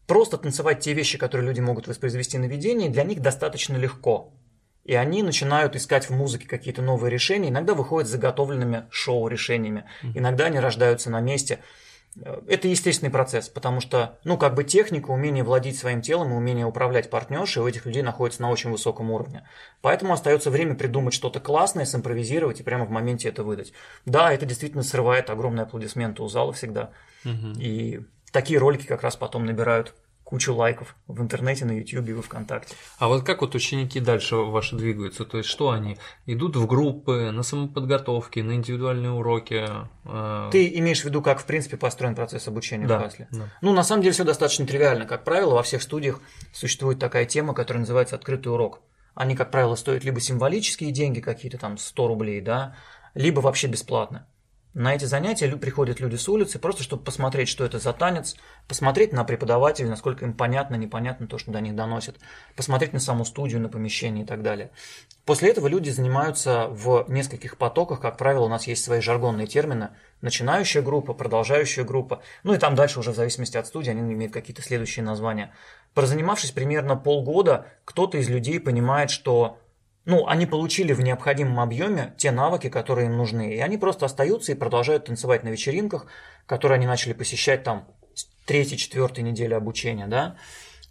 [0.08, 4.34] просто танцевать те вещи, которые люди могут воспроизвести на видении, для них достаточно легко.
[4.84, 9.86] И они начинают искать в музыке какие-то новые решения, иногда выходят с заготовленными шоу-решениями,
[10.16, 11.60] иногда они рождаются на месте.
[12.47, 16.65] Это естественный процесс, потому что, ну, как бы техника, умение владеть своим телом и умение
[16.65, 19.47] управлять партнершей у этих людей находится на очень высоком уровне.
[19.82, 23.71] Поэтому остается время придумать что-то классное, симпровизировать и прямо в моменте это выдать.
[24.06, 26.91] Да, это действительно срывает огромные аплодисменты у зала всегда.
[27.24, 27.60] Угу.
[27.60, 28.02] И
[28.34, 29.95] такие ролики как раз потом набирают
[30.32, 32.74] кучу лайков в интернете, на YouTube и в ВКонтакте.
[33.00, 35.26] А вот как вот ученики дальше ваши двигаются?
[35.26, 39.67] То есть что они идут в группы, на самоподготовки, на индивидуальные уроки?
[40.06, 40.50] Э?
[40.50, 43.28] Ты имеешь в виду, как в принципе построен процесс обучения да, в Хасле?
[43.30, 43.50] Да.
[43.60, 45.06] Ну, на самом деле все достаточно тривиально.
[45.06, 46.22] Как правило, во всех студиях
[46.54, 48.80] существует такая тема, которая называется открытый урок.
[49.13, 52.78] Они, как правило, стоят либо символические деньги, какие-то там 100 рублей, да,
[53.15, 54.26] либо вообще бесплатно.
[54.74, 58.38] На эти занятия приходят люди с улицы, просто чтобы посмотреть, что это за танец,
[58.70, 62.16] посмотреть на преподавателей, насколько им понятно, непонятно то, что до них доносят,
[62.56, 64.72] посмотреть на саму студию, на помещение и так далее.
[65.26, 69.90] После этого люди занимаются в нескольких потоках, как правило, у нас есть свои жаргонные термины,
[70.22, 74.32] начинающая группа, продолжающая группа, ну и там дальше уже в зависимости от студии они имеют
[74.32, 75.54] какие-то следующие названия.
[75.94, 79.58] Прозанимавшись примерно полгода, кто-то из людей понимает, что
[80.06, 83.54] ну, они получили в необходимом объеме те навыки, которые им нужны.
[83.54, 86.08] И они просто остаются и продолжают танцевать на вечеринках,
[86.48, 90.38] которые они начали посещать там с третьей, четвертой недели обучения, да.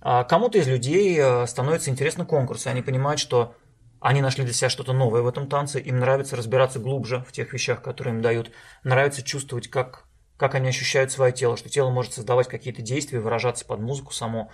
[0.00, 3.54] А кому-то из людей э, становится интересно конкурсы, они понимают, что
[4.00, 7.52] они нашли для себя что-то новое в этом танце, им нравится разбираться глубже в тех
[7.52, 8.50] вещах, которые им дают,
[8.82, 10.04] нравится чувствовать, как,
[10.38, 14.50] как они ощущают свое тело, что тело может создавать какие-то действия, выражаться под музыку само.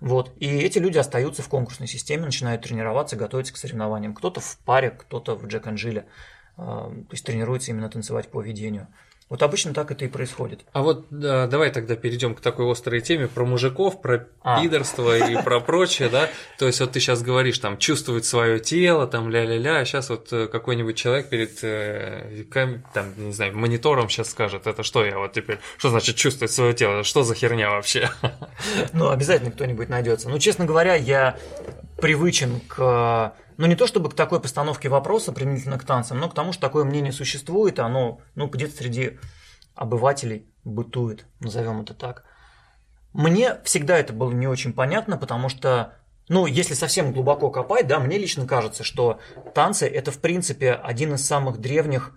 [0.00, 0.32] Вот.
[0.38, 4.14] И эти люди остаются в конкурсной системе, начинают тренироваться, готовиться к соревнованиям.
[4.14, 6.06] Кто-то в паре, кто-то в Джек Анжиле.
[6.56, 8.88] То есть тренируется именно танцевать по ведению.
[9.28, 10.64] Вот обычно так это и происходит.
[10.72, 14.62] А вот да, давай тогда перейдем к такой острой теме про мужиков, про а.
[14.62, 16.30] пидорство и про прочее, да.
[16.58, 20.32] То есть вот ты сейчас говоришь, там, чувствовать свое тело, там, ля-ля-ля, а сейчас вот
[20.32, 22.44] э, какой-нибудь человек перед, э,
[22.94, 26.72] там, не знаю, монитором сейчас скажет, это что я вот теперь, что значит чувствовать свое
[26.72, 28.10] тело, что за херня вообще?
[28.94, 30.30] Ну, обязательно кто-нибудь найдется.
[30.30, 31.36] Ну, честно говоря, я
[32.00, 36.34] привычен к ну не то чтобы к такой постановке вопроса применительно к танцам, но к
[36.34, 39.18] тому, что такое мнение существует, оно ну, где-то среди
[39.74, 42.24] обывателей бытует, назовем это так.
[43.12, 45.94] Мне всегда это было не очень понятно, потому что,
[46.28, 49.18] ну, если совсем глубоко копать, да, мне лично кажется, что
[49.54, 52.16] танцы– это, в принципе, один из самых древних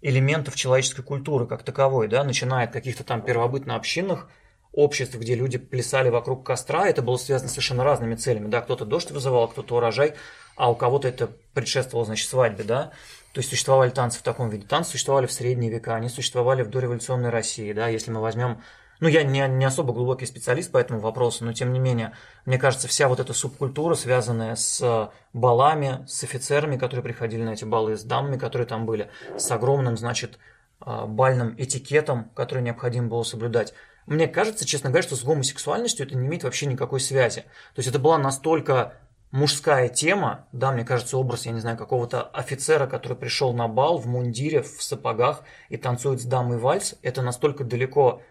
[0.00, 4.30] элементов человеческой культуры как таковой, да, начиная от каких-то там первобытно-общинных
[4.72, 9.10] обществ, где люди плясали вокруг костра, это было связано совершенно разными целями, да, кто-то дождь
[9.10, 10.14] вызывал, кто-то урожай,
[10.58, 12.90] а у кого-то это предшествовало, значит, свадьбе, да,
[13.32, 14.66] то есть существовали танцы в таком виде.
[14.66, 18.60] Танцы существовали в средние века, они существовали в дореволюционной России, да, если мы возьмем
[19.00, 22.14] ну, я не, не особо глубокий специалист по этому вопросу, но тем не менее,
[22.46, 27.64] мне кажется, вся вот эта субкультура, связанная с балами, с офицерами, которые приходили на эти
[27.64, 30.40] балы, с дамами, которые там были, с огромным, значит,
[30.80, 33.72] а, бальным этикетом, который необходимо было соблюдать.
[34.06, 37.42] Мне кажется, честно говоря, что с гомосексуальностью это не имеет вообще никакой связи.
[37.74, 38.94] То есть это была настолько
[39.30, 43.98] мужская тема, да, мне кажется, образ, я не знаю, какого-то офицера, который пришел на бал
[43.98, 48.22] в мундире, в сапогах и танцует с дамой вальс, это настолько далеко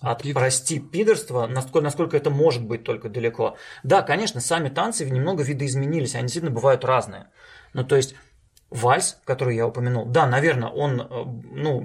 [0.00, 3.56] от, Пид- прости, пидорства, насколько, насколько это может быть только далеко.
[3.82, 7.28] Да, конечно, сами танцы немного видоизменились, они действительно бывают разные.
[7.72, 8.14] Ну, то есть,
[8.70, 11.06] вальс, который я упомянул, да, наверное, он э,
[11.52, 11.80] ну,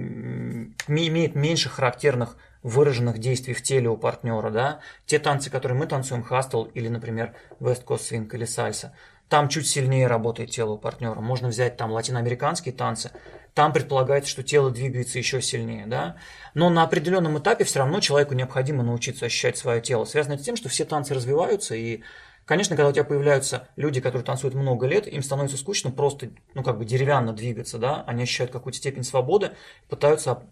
[0.88, 4.80] имеет меньше характерных выраженных действий в теле у партнера, да.
[5.06, 8.96] Те танцы, которые мы танцуем, хастл или, например, West Coast Swing или сальса,
[9.30, 11.22] там чуть сильнее работает тело у партнера.
[11.22, 13.12] Можно взять там латиноамериканские танцы,
[13.54, 16.18] там предполагается, что тело двигается еще сильнее, да.
[16.54, 20.06] Но на определенном этапе все равно человеку необходимо научиться ощущать свое тело.
[20.06, 22.04] Связано с тем, что все танцы развиваются, и
[22.44, 26.64] Конечно, когда у тебя появляются люди, которые танцуют много лет, им становится скучно просто, ну,
[26.64, 29.52] как бы деревянно двигаться, да, они ощущают какую-то степень свободы,
[29.88, 30.44] пытаются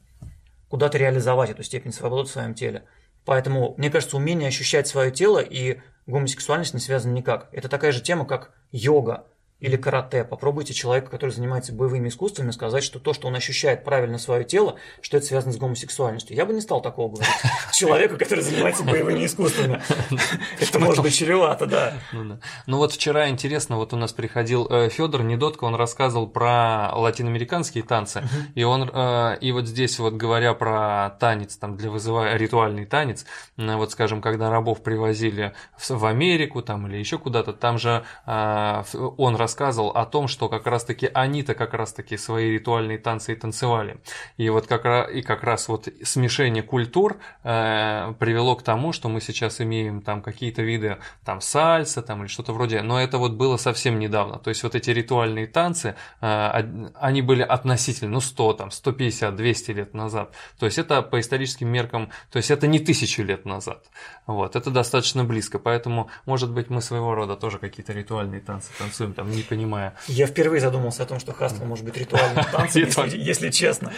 [0.69, 2.85] куда-то реализовать эту степень свободы в своем теле.
[3.25, 7.49] Поэтому, мне кажется, умение ощущать свое тело и гомосексуальность не связаны никак.
[7.51, 9.27] Это такая же тема, как йога
[9.59, 10.23] или карате.
[10.23, 14.75] Попробуйте человека, который занимается боевыми искусствами, сказать, что то, что он ощущает правильно свое тело,
[15.01, 16.35] что это связано с гомосексуальностью.
[16.35, 17.33] Я бы не стал такого говорить
[17.73, 19.81] человеку, который занимается боевыми искусствами.
[20.59, 21.93] Это может быть чревато, да.
[22.13, 22.39] Ну, да.
[22.67, 28.23] ну вот вчера интересно, вот у нас приходил Федор Недотко, он рассказывал про латиноамериканские танцы,
[28.55, 33.25] и он э, и вот здесь вот говоря про танец, там для вызывая ритуальный танец,
[33.57, 38.03] э, вот скажем, когда рабов привозили в, в Америку там или еще куда-то, там же
[38.25, 38.83] э,
[39.17, 44.01] он рассказывал о том, что как раз-таки они-то как раз-таки свои ритуальные танцы и танцевали,
[44.37, 49.09] и вот как раз и как раз вот смешение культур э, привело к тому, что
[49.09, 53.33] мы сейчас имеем там какие-то виды там сальса там или что-то вроде, но это вот
[53.33, 54.37] было совсем недавно.
[54.39, 59.71] То есть вот эти ритуальные танцы, э, они были относительно, ну 100 там, 150, 200
[59.71, 60.33] лет назад.
[60.57, 63.85] То есть это по историческим меркам, то есть это не тысячу лет назад.
[64.25, 69.13] Вот, это достаточно близко, поэтому может быть мы своего рода тоже какие-то ритуальные танцы танцуем,
[69.13, 69.93] там не понимая.
[70.07, 73.91] Я впервые задумался о том, что хастл может быть ритуальным танцем, если, честно.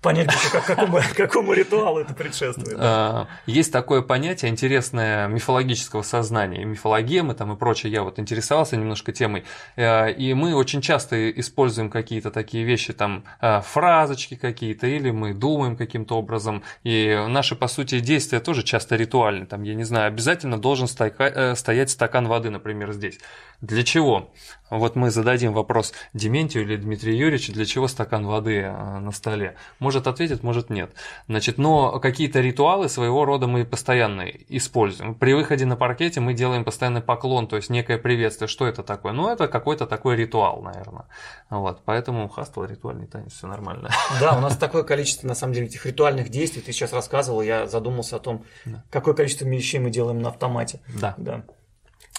[0.00, 2.76] Понять, как, какому, какому ритуалу это предшествует.
[2.78, 7.92] Э, Есть такое понятие интересное мифологического сознания, мифологемы там и прочее.
[7.92, 9.44] Я вот интересовался немножко темой,
[9.76, 15.34] Э, и мы очень часто используем какие-то такие вещи, там э, фразочки какие-то, или мы
[15.34, 19.46] думаем каким-то образом, и наши, по сути, действия тоже часто ритуальны.
[19.46, 23.18] Там, я не знаю, обязательно должен э, стоять стакан воды, например, здесь.
[23.62, 24.32] Для чего?
[24.70, 29.54] Вот мы зададим вопрос Дементию или Дмитрию Юрьевичу, для чего стакан воды э, на столе.
[29.78, 30.90] Может ответит, может нет.
[31.28, 35.14] Значит, но какие-то ритуалы своего рода мы постоянно используем.
[35.14, 38.48] При выходе на паркете мы делаем постоянный поклон, то есть некое приветствие.
[38.48, 39.12] Что это такое?
[39.12, 41.04] Ну, это какой-то такой ритуал, наверное.
[41.48, 43.90] Вот, поэтому хастл, ритуальный танец, все нормально.
[44.18, 46.62] Да, у нас такое количество, на самом деле, этих ритуальных действий.
[46.62, 48.44] Ты сейчас рассказывал, я задумался о том,
[48.90, 50.80] какое количество вещей мы делаем на автомате.
[51.00, 51.14] Да.
[51.16, 51.44] Да.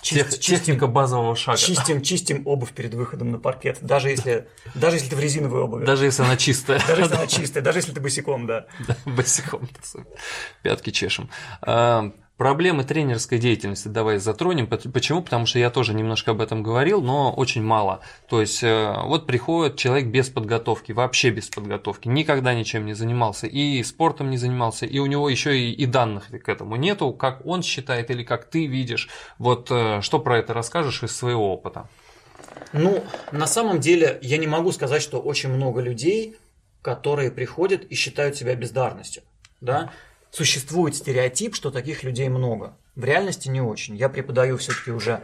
[0.04, 1.58] Тех- Чист- техника базового шага.
[1.58, 3.78] Чистим, чистим обувь перед выходом на паркет.
[3.82, 5.86] Даже если, даже если ты в резиновой обуви.
[5.86, 6.82] Даже если она чистая.
[6.88, 8.66] Даже если она чистая, даже если ты босиком, да.
[9.06, 9.68] Босиком.
[10.62, 11.30] Пятки чешем.
[12.38, 14.65] Проблемы тренерской деятельности давай затронем.
[14.67, 15.21] Почему?
[15.21, 17.99] Потому что я тоже немножко об этом говорил, но очень мало.
[18.27, 23.45] То есть э, вот приходит человек без подготовки, вообще без подготовки, никогда ничем не занимался,
[23.45, 27.45] и спортом не занимался, и у него еще и, и данных к этому нету, как
[27.45, 29.09] он считает или как ты видишь.
[29.38, 31.88] Вот э, что про это расскажешь из своего опыта?
[32.71, 36.36] Ну, на самом деле, я не могу сказать, что очень много людей,
[36.81, 39.21] которые приходят и считают себя бездарностью.
[39.61, 39.91] Да?
[40.34, 42.75] Существует стереотип, что таких людей много.
[42.95, 43.95] В реальности не очень.
[43.95, 45.21] Я преподаю все-таки уже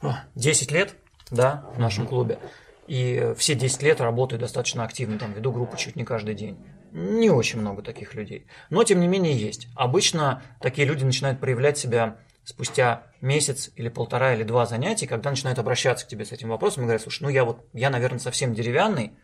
[0.00, 0.94] о, 10 лет
[1.28, 2.38] да, в нашем клубе.
[2.86, 6.64] И все 10 лет работаю достаточно активно, там веду группу чуть не каждый день.
[6.92, 8.46] Не очень много таких людей.
[8.70, 9.66] Но, тем не менее, есть.
[9.74, 15.58] Обычно такие люди начинают проявлять себя спустя месяц или полтора или два занятий, когда начинают
[15.58, 18.54] обращаться к тебе с этим вопросом и говорят, слушай, ну я вот, я, наверное, совсем
[18.54, 19.14] деревянный,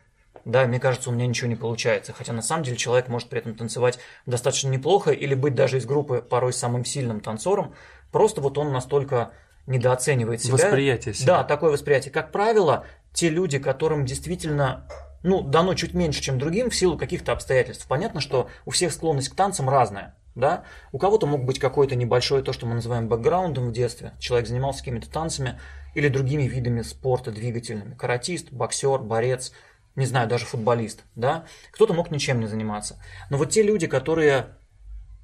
[0.45, 2.12] да, мне кажется, у меня ничего не получается.
[2.12, 5.86] Хотя на самом деле человек может при этом танцевать достаточно неплохо или быть даже из
[5.86, 7.74] группы порой самым сильным танцором.
[8.12, 9.32] Просто вот он настолько
[9.66, 10.55] недооценивает себя.
[10.55, 11.38] Восприятие себя.
[11.38, 12.12] Да, такое восприятие.
[12.12, 14.86] Как правило, те люди, которым действительно
[15.22, 17.86] ну, дано чуть меньше, чем другим в силу каких-то обстоятельств.
[17.88, 20.14] Понятно, что у всех склонность к танцам разная.
[20.34, 20.64] Да?
[20.92, 24.12] У кого-то мог быть какое-то небольшое то, что мы называем бэкграундом в детстве.
[24.18, 25.59] Человек занимался какими-то танцами
[25.95, 27.95] или другими видами спорта двигательными.
[27.95, 29.53] Каратист, боксер, борец,
[29.97, 31.05] не знаю, даже футболист.
[31.14, 31.47] Да?
[31.70, 32.99] Кто-то мог ничем не заниматься.
[33.30, 34.57] Но вот те люди, которые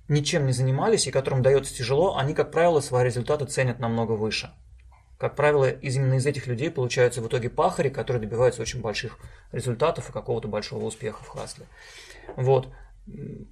[0.09, 4.51] ничем не занимались и которым дается тяжело, они, как правило, свои результаты ценят намного выше.
[5.19, 9.19] Как правило, из, именно из этих людей получаются в итоге пахари, которые добиваются очень больших
[9.53, 11.67] результатов и какого-то большого успеха в хасле.
[12.37, 12.69] Вот.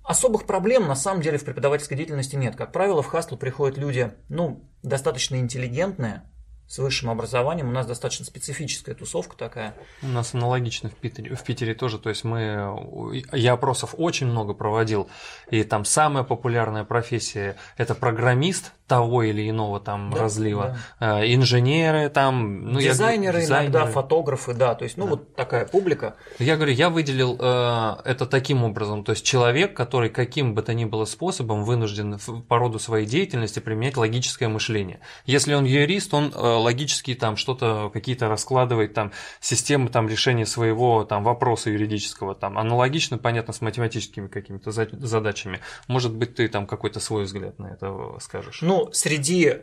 [0.02, 2.56] Особых проблем на самом деле в преподавательской деятельности нет.
[2.56, 6.22] Как правило, в хастл приходят люди, ну, достаточно интеллигентные,
[6.68, 7.68] с высшим образованием.
[7.68, 9.74] У нас достаточно специфическая тусовка такая.
[10.02, 14.52] У нас аналогично в Питере, в Питере тоже, то есть мы, я опросов очень много
[14.52, 15.08] проводил,
[15.50, 22.09] и там самая популярная профессия– это программист того или иного там Да, разлива, Э, инженеры
[22.09, 23.93] там, ну, я- дизайнеры, иногда дизайнеры.
[23.93, 26.16] фотографы, да, то есть, ну, вот такая публика.
[26.39, 30.74] Я говорю, я выделил э, это таким образом, то есть человек, который каким бы то
[30.74, 35.01] ни было способом вынужден в- по роду своей деятельности применять логическое мышление.
[35.26, 41.05] Если он юрист, он э, логически там что-то какие-то раскладывает там системы там решения своего
[41.05, 45.61] там вопроса юридического там аналогично, понятно, с математическими какими-то за- задачами.
[45.89, 48.61] Может быть, ты там какой-то свой взгляд на это скажешь.
[48.62, 49.62] Ну, среди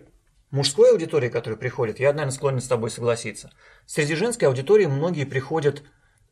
[0.52, 3.52] мужской аудитории, которая приходит, я, наверное, склонен с тобой согласиться.
[3.86, 5.84] Среди женской аудитории многие приходят,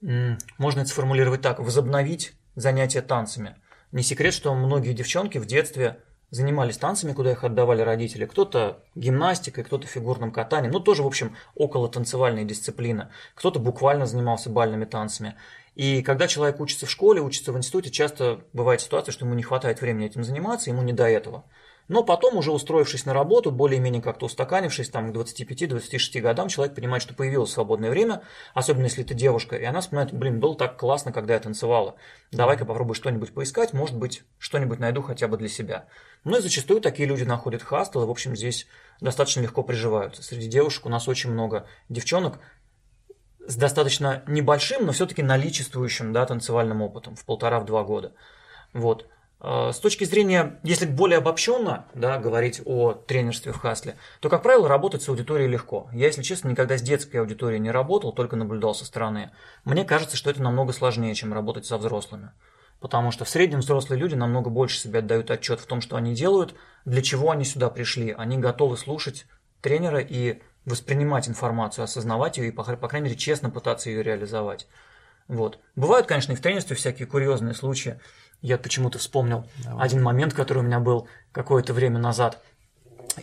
[0.02, 3.56] можно это сформулировать так, возобновить занятия танцами.
[3.92, 6.00] Не секрет, что многие девчонки в детстве
[6.34, 8.26] занимались танцами, куда их отдавали родители.
[8.26, 10.74] Кто-то гимнастикой, кто-то фигурным катанием.
[10.74, 13.12] Ну, тоже, в общем, около танцевальная дисциплина.
[13.36, 15.36] Кто-то буквально занимался бальными танцами.
[15.76, 19.44] И когда человек учится в школе, учится в институте, часто бывает ситуация, что ему не
[19.44, 21.46] хватает времени этим заниматься, ему не до этого.
[21.88, 27.04] Но потом, уже устроившись на работу, более-менее как-то устаканившись, там, к 25-26 годам, человек понимает,
[27.04, 28.24] что появилось свободное время,
[28.54, 31.96] особенно если ты девушка, и она вспоминает, блин, было так классно, когда я танцевала.
[32.32, 35.88] Давай-ка попробуй что-нибудь поискать, может быть, что-нибудь найду хотя бы для себя.
[36.24, 38.68] Ну и зачастую такие люди находят хастл, и, в общем, здесь
[39.02, 40.24] достаточно легко приживаются.
[40.24, 42.40] Среди девушек у нас очень много девчонок,
[43.46, 48.14] с достаточно небольшим, но все-таки наличествующим да, танцевальным опытом в полтора-два года.
[48.74, 49.08] Вот.
[49.44, 54.42] Э, С точки зрения, если более обобщенно да, говорить о тренерстве в Хасле, то, как
[54.42, 55.90] правило, работать с аудиторией легко.
[55.92, 59.32] Я, если честно, никогда с детской аудиторией не работал, только наблюдал со стороны.
[59.66, 62.32] Мне кажется, что это намного сложнее, чем работать со взрослыми.
[62.80, 66.16] Потому что в среднем взрослые люди намного больше себе отдают отчет в том, что они
[66.16, 68.12] делают, для чего они сюда пришли.
[68.18, 69.26] Они готовы слушать
[69.62, 74.68] тренера и воспринимать информацию, осознавать ее и, по, по крайней мере, честно пытаться ее реализовать.
[75.28, 75.60] Вот.
[75.76, 78.00] Бывают, конечно, и в тренерстве всякие курьезные случаи.
[78.44, 79.86] Я почему-то вспомнил Давай.
[79.86, 82.44] один момент, который у меня был какое-то время назад.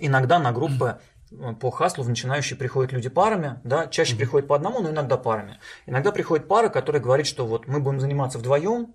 [0.00, 0.98] Иногда на группы
[1.30, 5.18] э, по хаслу в начинающие приходят люди парами, да, чаще приходят по одному, но иногда
[5.18, 5.58] парами.
[5.84, 8.94] Иногда приходит пара, которая говорит, что вот мы будем заниматься вдвоем,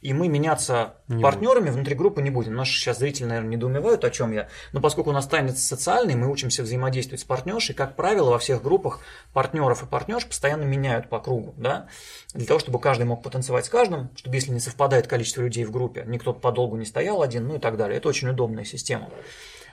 [0.00, 2.54] и мы меняться Не партнерами внутри группы не будем.
[2.54, 4.48] Наши сейчас зрители, наверное, недоумевают, о чем я.
[4.72, 8.62] Но поскольку у нас танец социальный, мы учимся взаимодействовать с партнершей, как правило, во всех
[8.62, 9.00] группах
[9.32, 11.88] партнеров и партнерш постоянно меняют по кругу, да,
[12.32, 15.70] для того, чтобы каждый мог потанцевать с каждым, чтобы если не совпадает количество людей в
[15.70, 17.98] группе, никто подолгу не стоял один, ну и так далее.
[17.98, 19.10] Это очень удобная система.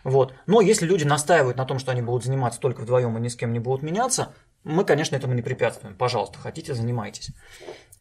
[0.03, 0.33] Вот.
[0.45, 3.35] Но если люди настаивают на том, что они будут заниматься только вдвоем и ни с
[3.35, 5.95] кем не будут меняться, мы, конечно, этому не препятствуем.
[5.95, 7.31] Пожалуйста, хотите, занимайтесь.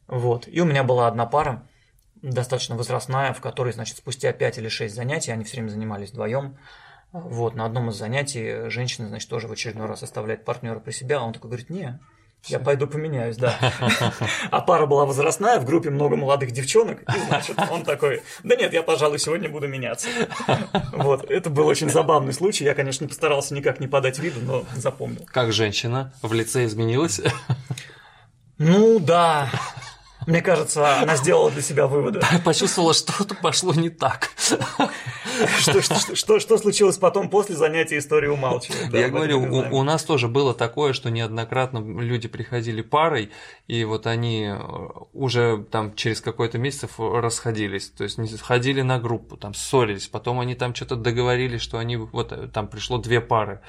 [0.06, 0.46] Вот.
[0.48, 1.66] И у меня была одна пара,
[2.30, 6.58] достаточно возрастная, в которой, значит, спустя 5 или 6 занятий, они все время занимались вдвоем.
[7.12, 11.16] Вот, на одном из занятий женщина, значит, тоже в очередной раз оставляет партнера при себе,
[11.16, 11.98] а он такой говорит, не,
[12.44, 13.56] я пойду поменяюсь, да.
[14.50, 18.72] А пара была возрастная, в группе много молодых девчонок, и, значит, он такой, да нет,
[18.72, 20.08] я, пожалуй, сегодня буду меняться.
[20.92, 25.26] Вот, это был очень забавный случай, я, конечно, постарался никак не подать виду, но запомнил.
[25.26, 27.20] Как женщина в лице изменилась?
[28.58, 29.50] Ну, да,
[30.26, 32.20] мне кажется, она сделала для себя выводы.
[32.44, 34.30] Почувствовала, что-то пошло не так.
[35.58, 38.90] Что, что, что, что случилось потом после занятия истории умалчивает.
[38.90, 43.30] да, Я говорю, у, у нас тоже было такое, что неоднократно люди приходили парой,
[43.66, 44.58] и вот они э,
[45.12, 50.40] уже там через какой-то месяц расходились, то есть не ходили на группу, там ссорились, потом
[50.40, 53.60] они там что-то договорились, что они вот э, там пришло две пары,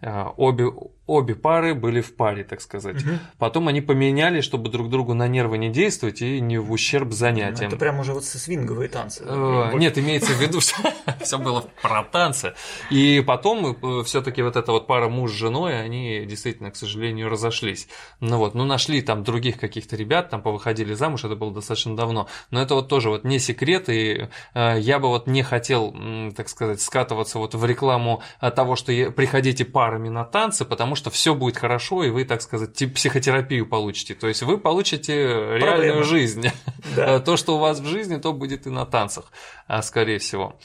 [0.00, 0.70] обе
[1.06, 2.96] обе пары были в паре, так сказать.
[3.38, 7.68] Потом они поменяли, чтобы друг другу на нервы не действовать и не в ущерб занятиям.
[7.68, 9.24] Это прям уже вот свинговые танцы.
[9.24, 12.54] Э, Нет, имеется в виду, что все было про танцы.
[12.90, 17.88] И потом все-таки вот эта вот пара муж с женой, они действительно, к сожалению, разошлись.
[18.20, 22.28] Ну вот, ну нашли там других каких-то ребят, там повыходили замуж, это было достаточно давно.
[22.50, 25.94] Но это вот тоже вот не секрет, и э, я бы вот не хотел,
[26.36, 31.10] так сказать, скатываться вот в рекламу э, того, что приходите парами на танцы, потому что
[31.10, 34.14] все будет хорошо, и вы, так сказать, психотерапию получите.
[34.14, 36.02] То есть вы получите реальную Проблемы.
[36.02, 36.50] жизнь.
[36.96, 37.20] Да.
[37.26, 39.26] То, что у вас в жизни, то будет и на танцах,
[39.68, 40.56] а, скорее всего.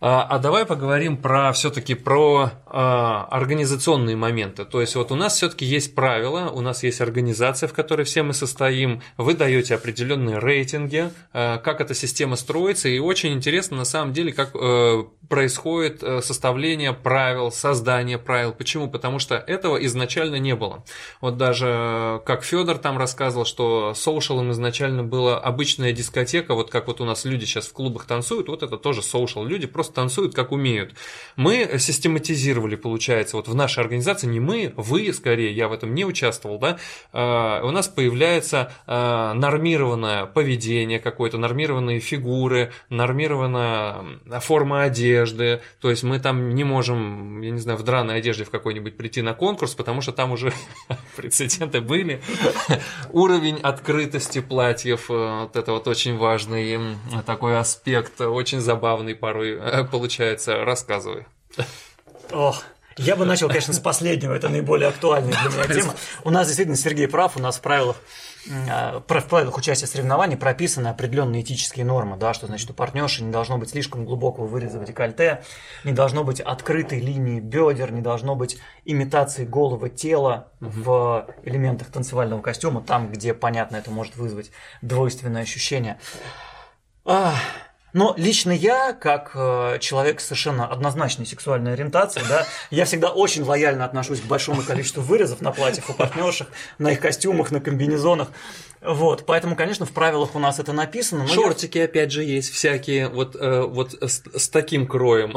[0.00, 4.64] А, а давай поговорим про все-таки про а, организационные моменты.
[4.64, 8.22] То есть вот у нас все-таки есть правила, у нас есть организация, в которой все
[8.22, 9.02] мы состоим.
[9.16, 14.32] Вы даете определенные рейтинги, а, как эта система строится, и очень интересно на самом деле,
[14.32, 18.52] как э, происходит э, составление правил, создание правил.
[18.52, 18.88] Почему?
[18.88, 20.84] Потому что этого изначально не было.
[21.20, 26.86] Вот даже э, как Федор там рассказывал, что соушалом изначально была обычная дискотека, вот как
[26.86, 29.44] вот у нас люди сейчас в клубах танцуют, вот это тоже соушал.
[29.44, 30.94] Люди просто танцуют как умеют.
[31.36, 36.04] Мы систематизировали, получается, вот в нашей организации, не мы, вы скорее, я в этом не
[36.04, 36.78] участвовал, да,
[37.12, 44.04] э, у нас появляется э, нормированное поведение какое-то, нормированные фигуры, нормированная
[44.40, 48.50] форма одежды, то есть мы там не можем, я не знаю, в драной одежде в
[48.50, 50.52] какой-нибудь прийти на конкурс, потому что там уже
[51.16, 52.20] прецеденты были.
[53.12, 56.78] Уровень открытости платьев, э, вот это вот очень важный
[57.26, 60.64] такой аспект, очень забавный порой э, получается.
[60.64, 61.26] Рассказывай.
[62.32, 62.62] Ох,
[62.98, 65.94] я бы начал, конечно, с последнего, это наиболее актуальная для меня тема.
[66.24, 67.96] У нас действительно Сергей прав, у нас в правилах
[68.46, 73.22] э, в правилах участия в соревновании прописаны определенные этические нормы, да, что значит у партнерши
[73.22, 75.44] не должно быть слишком глубокого выреза в декольте,
[75.84, 82.42] не должно быть открытой линии бедер, не должно быть имитации голого тела в элементах танцевального
[82.42, 84.50] костюма, там, где, понятно, это может вызвать
[84.82, 86.00] двойственное ощущение.
[87.04, 87.36] Ах,
[87.92, 93.84] но лично я, как э, человек совершенно однозначной сексуальной ориентацией, да, я всегда очень лояльно
[93.84, 98.28] отношусь к большому количеству вырезов на платьях у партнерших, на их костюмах, на комбинезонах.
[98.80, 101.22] Вот, поэтому, конечно, в правилах у нас это написано.
[101.24, 105.34] Но я- Шортики, опять же, есть всякие вот, э, вот с, с таким кроем.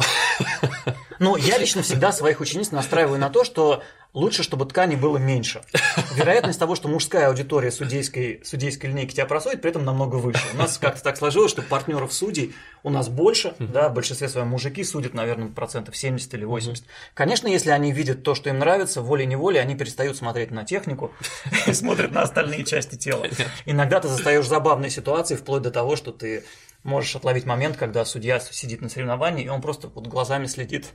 [1.19, 3.83] Но я лично всегда своих учениц настраиваю на то, что
[4.13, 5.61] лучше, чтобы ткани было меньше.
[6.15, 10.41] Вероятность того, что мужская аудитория судейской, судейской линейки тебя просудит, при этом намного выше.
[10.53, 12.53] У нас как-то так сложилось, что партнеров судей
[12.83, 16.83] у нас больше, да, в большинстве своем мужики судят, наверное, процентов 70 или 80.
[17.13, 21.11] Конечно, если они видят то, что им нравится, волей-неволей они перестают смотреть на технику
[21.67, 23.27] и смотрят на остальные части тела.
[23.65, 26.43] Иногда ты застаешь забавные ситуации, вплоть до того, что ты
[26.83, 30.87] можешь отловить момент, когда судья сидит на соревновании, и он просто под глазами следит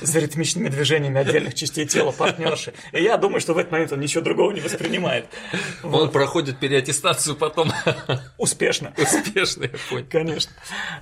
[0.00, 2.74] за ритмичными движениями отдельных частей тела партнерши.
[2.92, 5.26] И я думаю, что в этот момент он ничего другого не воспринимает.
[5.82, 7.72] Он проходит переаттестацию потом
[8.38, 8.92] Успешно.
[8.96, 10.06] успешно, я понял.
[10.10, 10.52] Конечно.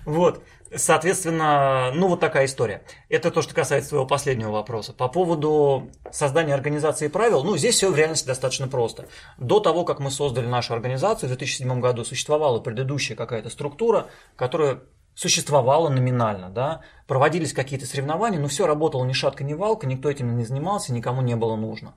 [0.04, 0.42] Вот.
[0.74, 2.82] Соответственно, ну вот такая история.
[3.08, 4.92] Это то, что касается твоего последнего вопроса.
[4.92, 9.08] По поводу создания организации правил, ну здесь все в реальности достаточно просто.
[9.36, 14.06] До того, как мы создали нашу организацию в 2007 году, существовала предыдущая какая-то структура,
[14.36, 14.82] которая
[15.20, 20.34] существовала номинально, да, проводились какие-то соревнования, но все работало ни шатка, ни валка, никто этим
[20.38, 21.94] не занимался, никому не было нужно.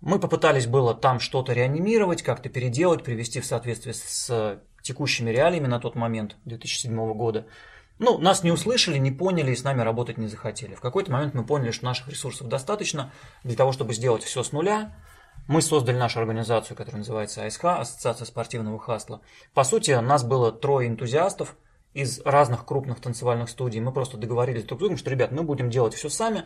[0.00, 5.80] Мы попытались было там что-то реанимировать, как-то переделать, привести в соответствие с текущими реалиями на
[5.80, 7.46] тот момент, 2007 года.
[7.98, 10.76] Ну, нас не услышали, не поняли и с нами работать не захотели.
[10.76, 13.10] В какой-то момент мы поняли, что наших ресурсов достаточно
[13.42, 14.94] для того, чтобы сделать все с нуля.
[15.48, 19.22] Мы создали нашу организацию, которая называется АСХ, Ассоциация спортивного хасла.
[19.54, 21.56] По сути, нас было трое энтузиастов
[21.94, 23.80] из разных крупных танцевальных студий.
[23.80, 26.44] Мы просто договорились друг с другом, что, ребят, мы будем делать все сами,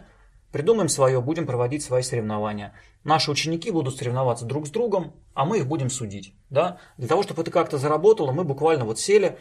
[0.53, 2.74] придумаем свое, будем проводить свои соревнования.
[3.03, 6.34] Наши ученики будут соревноваться друг с другом, а мы их будем судить.
[6.51, 6.78] Да?
[6.99, 9.38] Для того, чтобы это как-то заработало, мы буквально вот сели,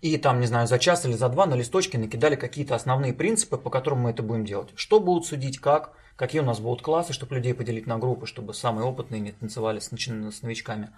[0.00, 3.56] и там, не знаю, за час или за два на листочке накидали какие-то основные принципы,
[3.56, 4.70] по которым мы это будем делать.
[4.74, 8.54] Что будут судить, как, какие у нас будут классы, чтобы людей поделить на группы, чтобы
[8.54, 10.90] самые опытные не танцевали с, начи- с новичками.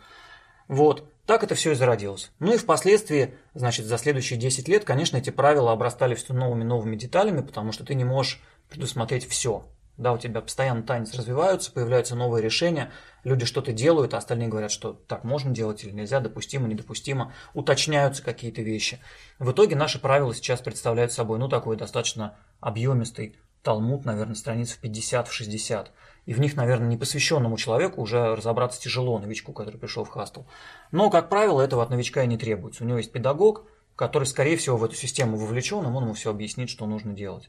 [0.68, 2.30] Вот, так это все и зародилось.
[2.38, 7.40] Ну и впоследствии, значит, за следующие 10 лет, конечно, эти правила обрастали все новыми-новыми деталями,
[7.40, 9.64] потому что ты не можешь предусмотреть все.
[9.96, 12.92] Да, у тебя постоянно танец развиваются, появляются новые решения,
[13.24, 18.22] люди что-то делают, а остальные говорят, что так можно делать или нельзя, допустимо, недопустимо, уточняются
[18.22, 19.00] какие-то вещи.
[19.40, 24.78] В итоге наши правила сейчас представляют собой, ну, такой достаточно объемистый талмуд, наверное, страниц в
[24.78, 25.90] 50, в 60.
[26.28, 30.42] И в них, наверное, непосвященному человеку уже разобраться тяжело, новичку, который пришел в хастл.
[30.92, 32.84] Но, как правило, этого от новичка и не требуется.
[32.84, 33.64] У него есть педагог,
[33.96, 37.48] который, скорее всего, в эту систему вовлечен, и он ему все объяснит, что нужно делать.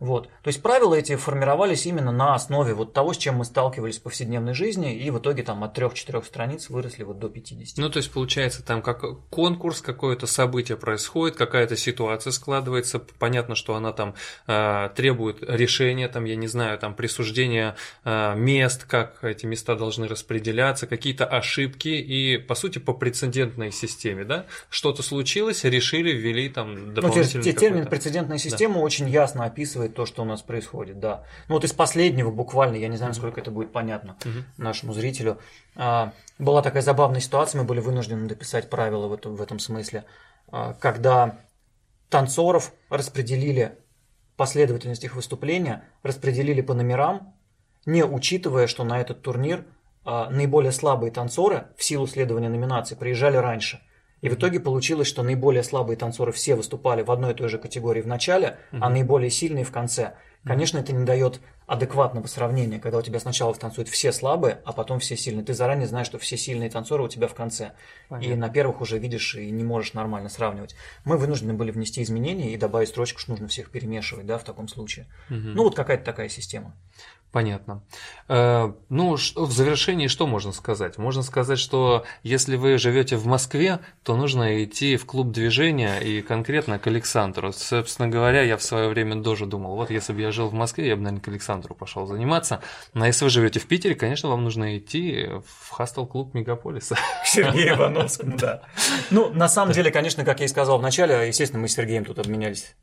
[0.00, 0.28] Вот.
[0.42, 4.02] То есть правила эти формировались именно на основе вот того, с чем мы сталкивались в
[4.02, 7.78] повседневной жизни, и в итоге там от 3-4 страниц выросли вот до 50.
[7.78, 12.98] Ну, то есть, получается, там как конкурс, какое-то событие происходит, какая-то ситуация складывается.
[13.18, 14.14] Понятно, что она там
[14.46, 20.08] э, требует решения, там, я не знаю, там, присуждения э, мест, как эти места должны
[20.08, 26.86] распределяться, какие-то ошибки, и, по сути, по прецедентной системе, да, что-то случилось, решили, ввели там
[26.88, 30.98] Ну, дополнительный те- те- термин прецедентная система очень ясно описывает то, что у нас происходит,
[31.00, 31.24] да.
[31.48, 34.16] Ну вот из последнего буквально, я не знаю, насколько это будет понятно
[34.56, 35.38] нашему зрителю,
[35.76, 40.04] а, была такая забавная ситуация, мы были вынуждены дописать правила в этом, в этом смысле,
[40.48, 41.38] а, когда
[42.08, 43.78] танцоров распределили
[44.36, 47.34] последовательность их выступления, распределили по номерам,
[47.86, 49.64] не учитывая, что на этот турнир
[50.04, 53.80] а, наиболее слабые танцоры в силу следования номинаций приезжали раньше.
[54.24, 57.58] И в итоге получилось, что наиболее слабые танцоры все выступали в одной и той же
[57.58, 60.14] категории в начале, а наиболее сильные в конце.
[60.44, 64.98] Конечно, это не дает адекватного сравнения, когда у тебя сначала танцуют все слабые, а потом
[64.98, 65.44] все сильные.
[65.44, 67.72] Ты заранее знаешь, что все сильные танцоры у тебя в конце.
[68.22, 70.74] И на первых уже видишь и не можешь нормально сравнивать.
[71.04, 74.68] Мы вынуждены были внести изменения и добавить строчку, что нужно всех перемешивать, да, в таком
[74.68, 75.06] случае.
[75.28, 76.74] Ну, вот какая-то такая система.
[77.34, 77.82] Понятно.
[78.28, 80.98] Э, ну, в завершении что можно сказать?
[80.98, 86.22] Можно сказать, что если вы живете в Москве, то нужно идти в клуб движения и
[86.22, 87.52] конкретно к Александру.
[87.52, 90.86] Собственно говоря, я в свое время тоже думал, вот если бы я жил в Москве,
[90.86, 92.60] я бы, наверное, к Александру пошел заниматься.
[92.92, 96.94] Но если вы живете в Питере, конечно, вам нужно идти в хастл-клуб Мегаполиса.
[97.24, 98.62] К Сергею Ивановскому, да.
[99.10, 102.04] Ну, на самом деле, конечно, как я и сказал в начале, естественно, мы с Сергеем
[102.04, 102.76] тут обменялись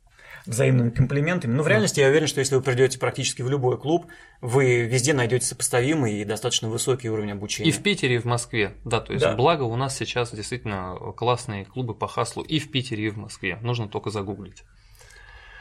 [0.46, 1.52] взаимными комплиментами.
[1.52, 4.06] Но в реальности я уверен, что если вы придете практически в любой клуб,
[4.40, 7.68] вы везде найдете сопоставимый и достаточно высокий уровень обучения.
[7.68, 8.74] И в Питере, и в Москве.
[8.84, 9.34] Да, то есть, Да.
[9.34, 13.58] благо у нас сейчас действительно классные клубы по хаслу и в Питере, и в Москве.
[13.62, 14.64] Нужно только загуглить.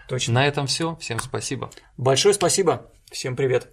[0.07, 0.33] Точно.
[0.33, 0.95] На этом все.
[0.97, 1.69] Всем спасибо.
[1.97, 2.91] Большое спасибо.
[3.11, 3.69] Всем привет.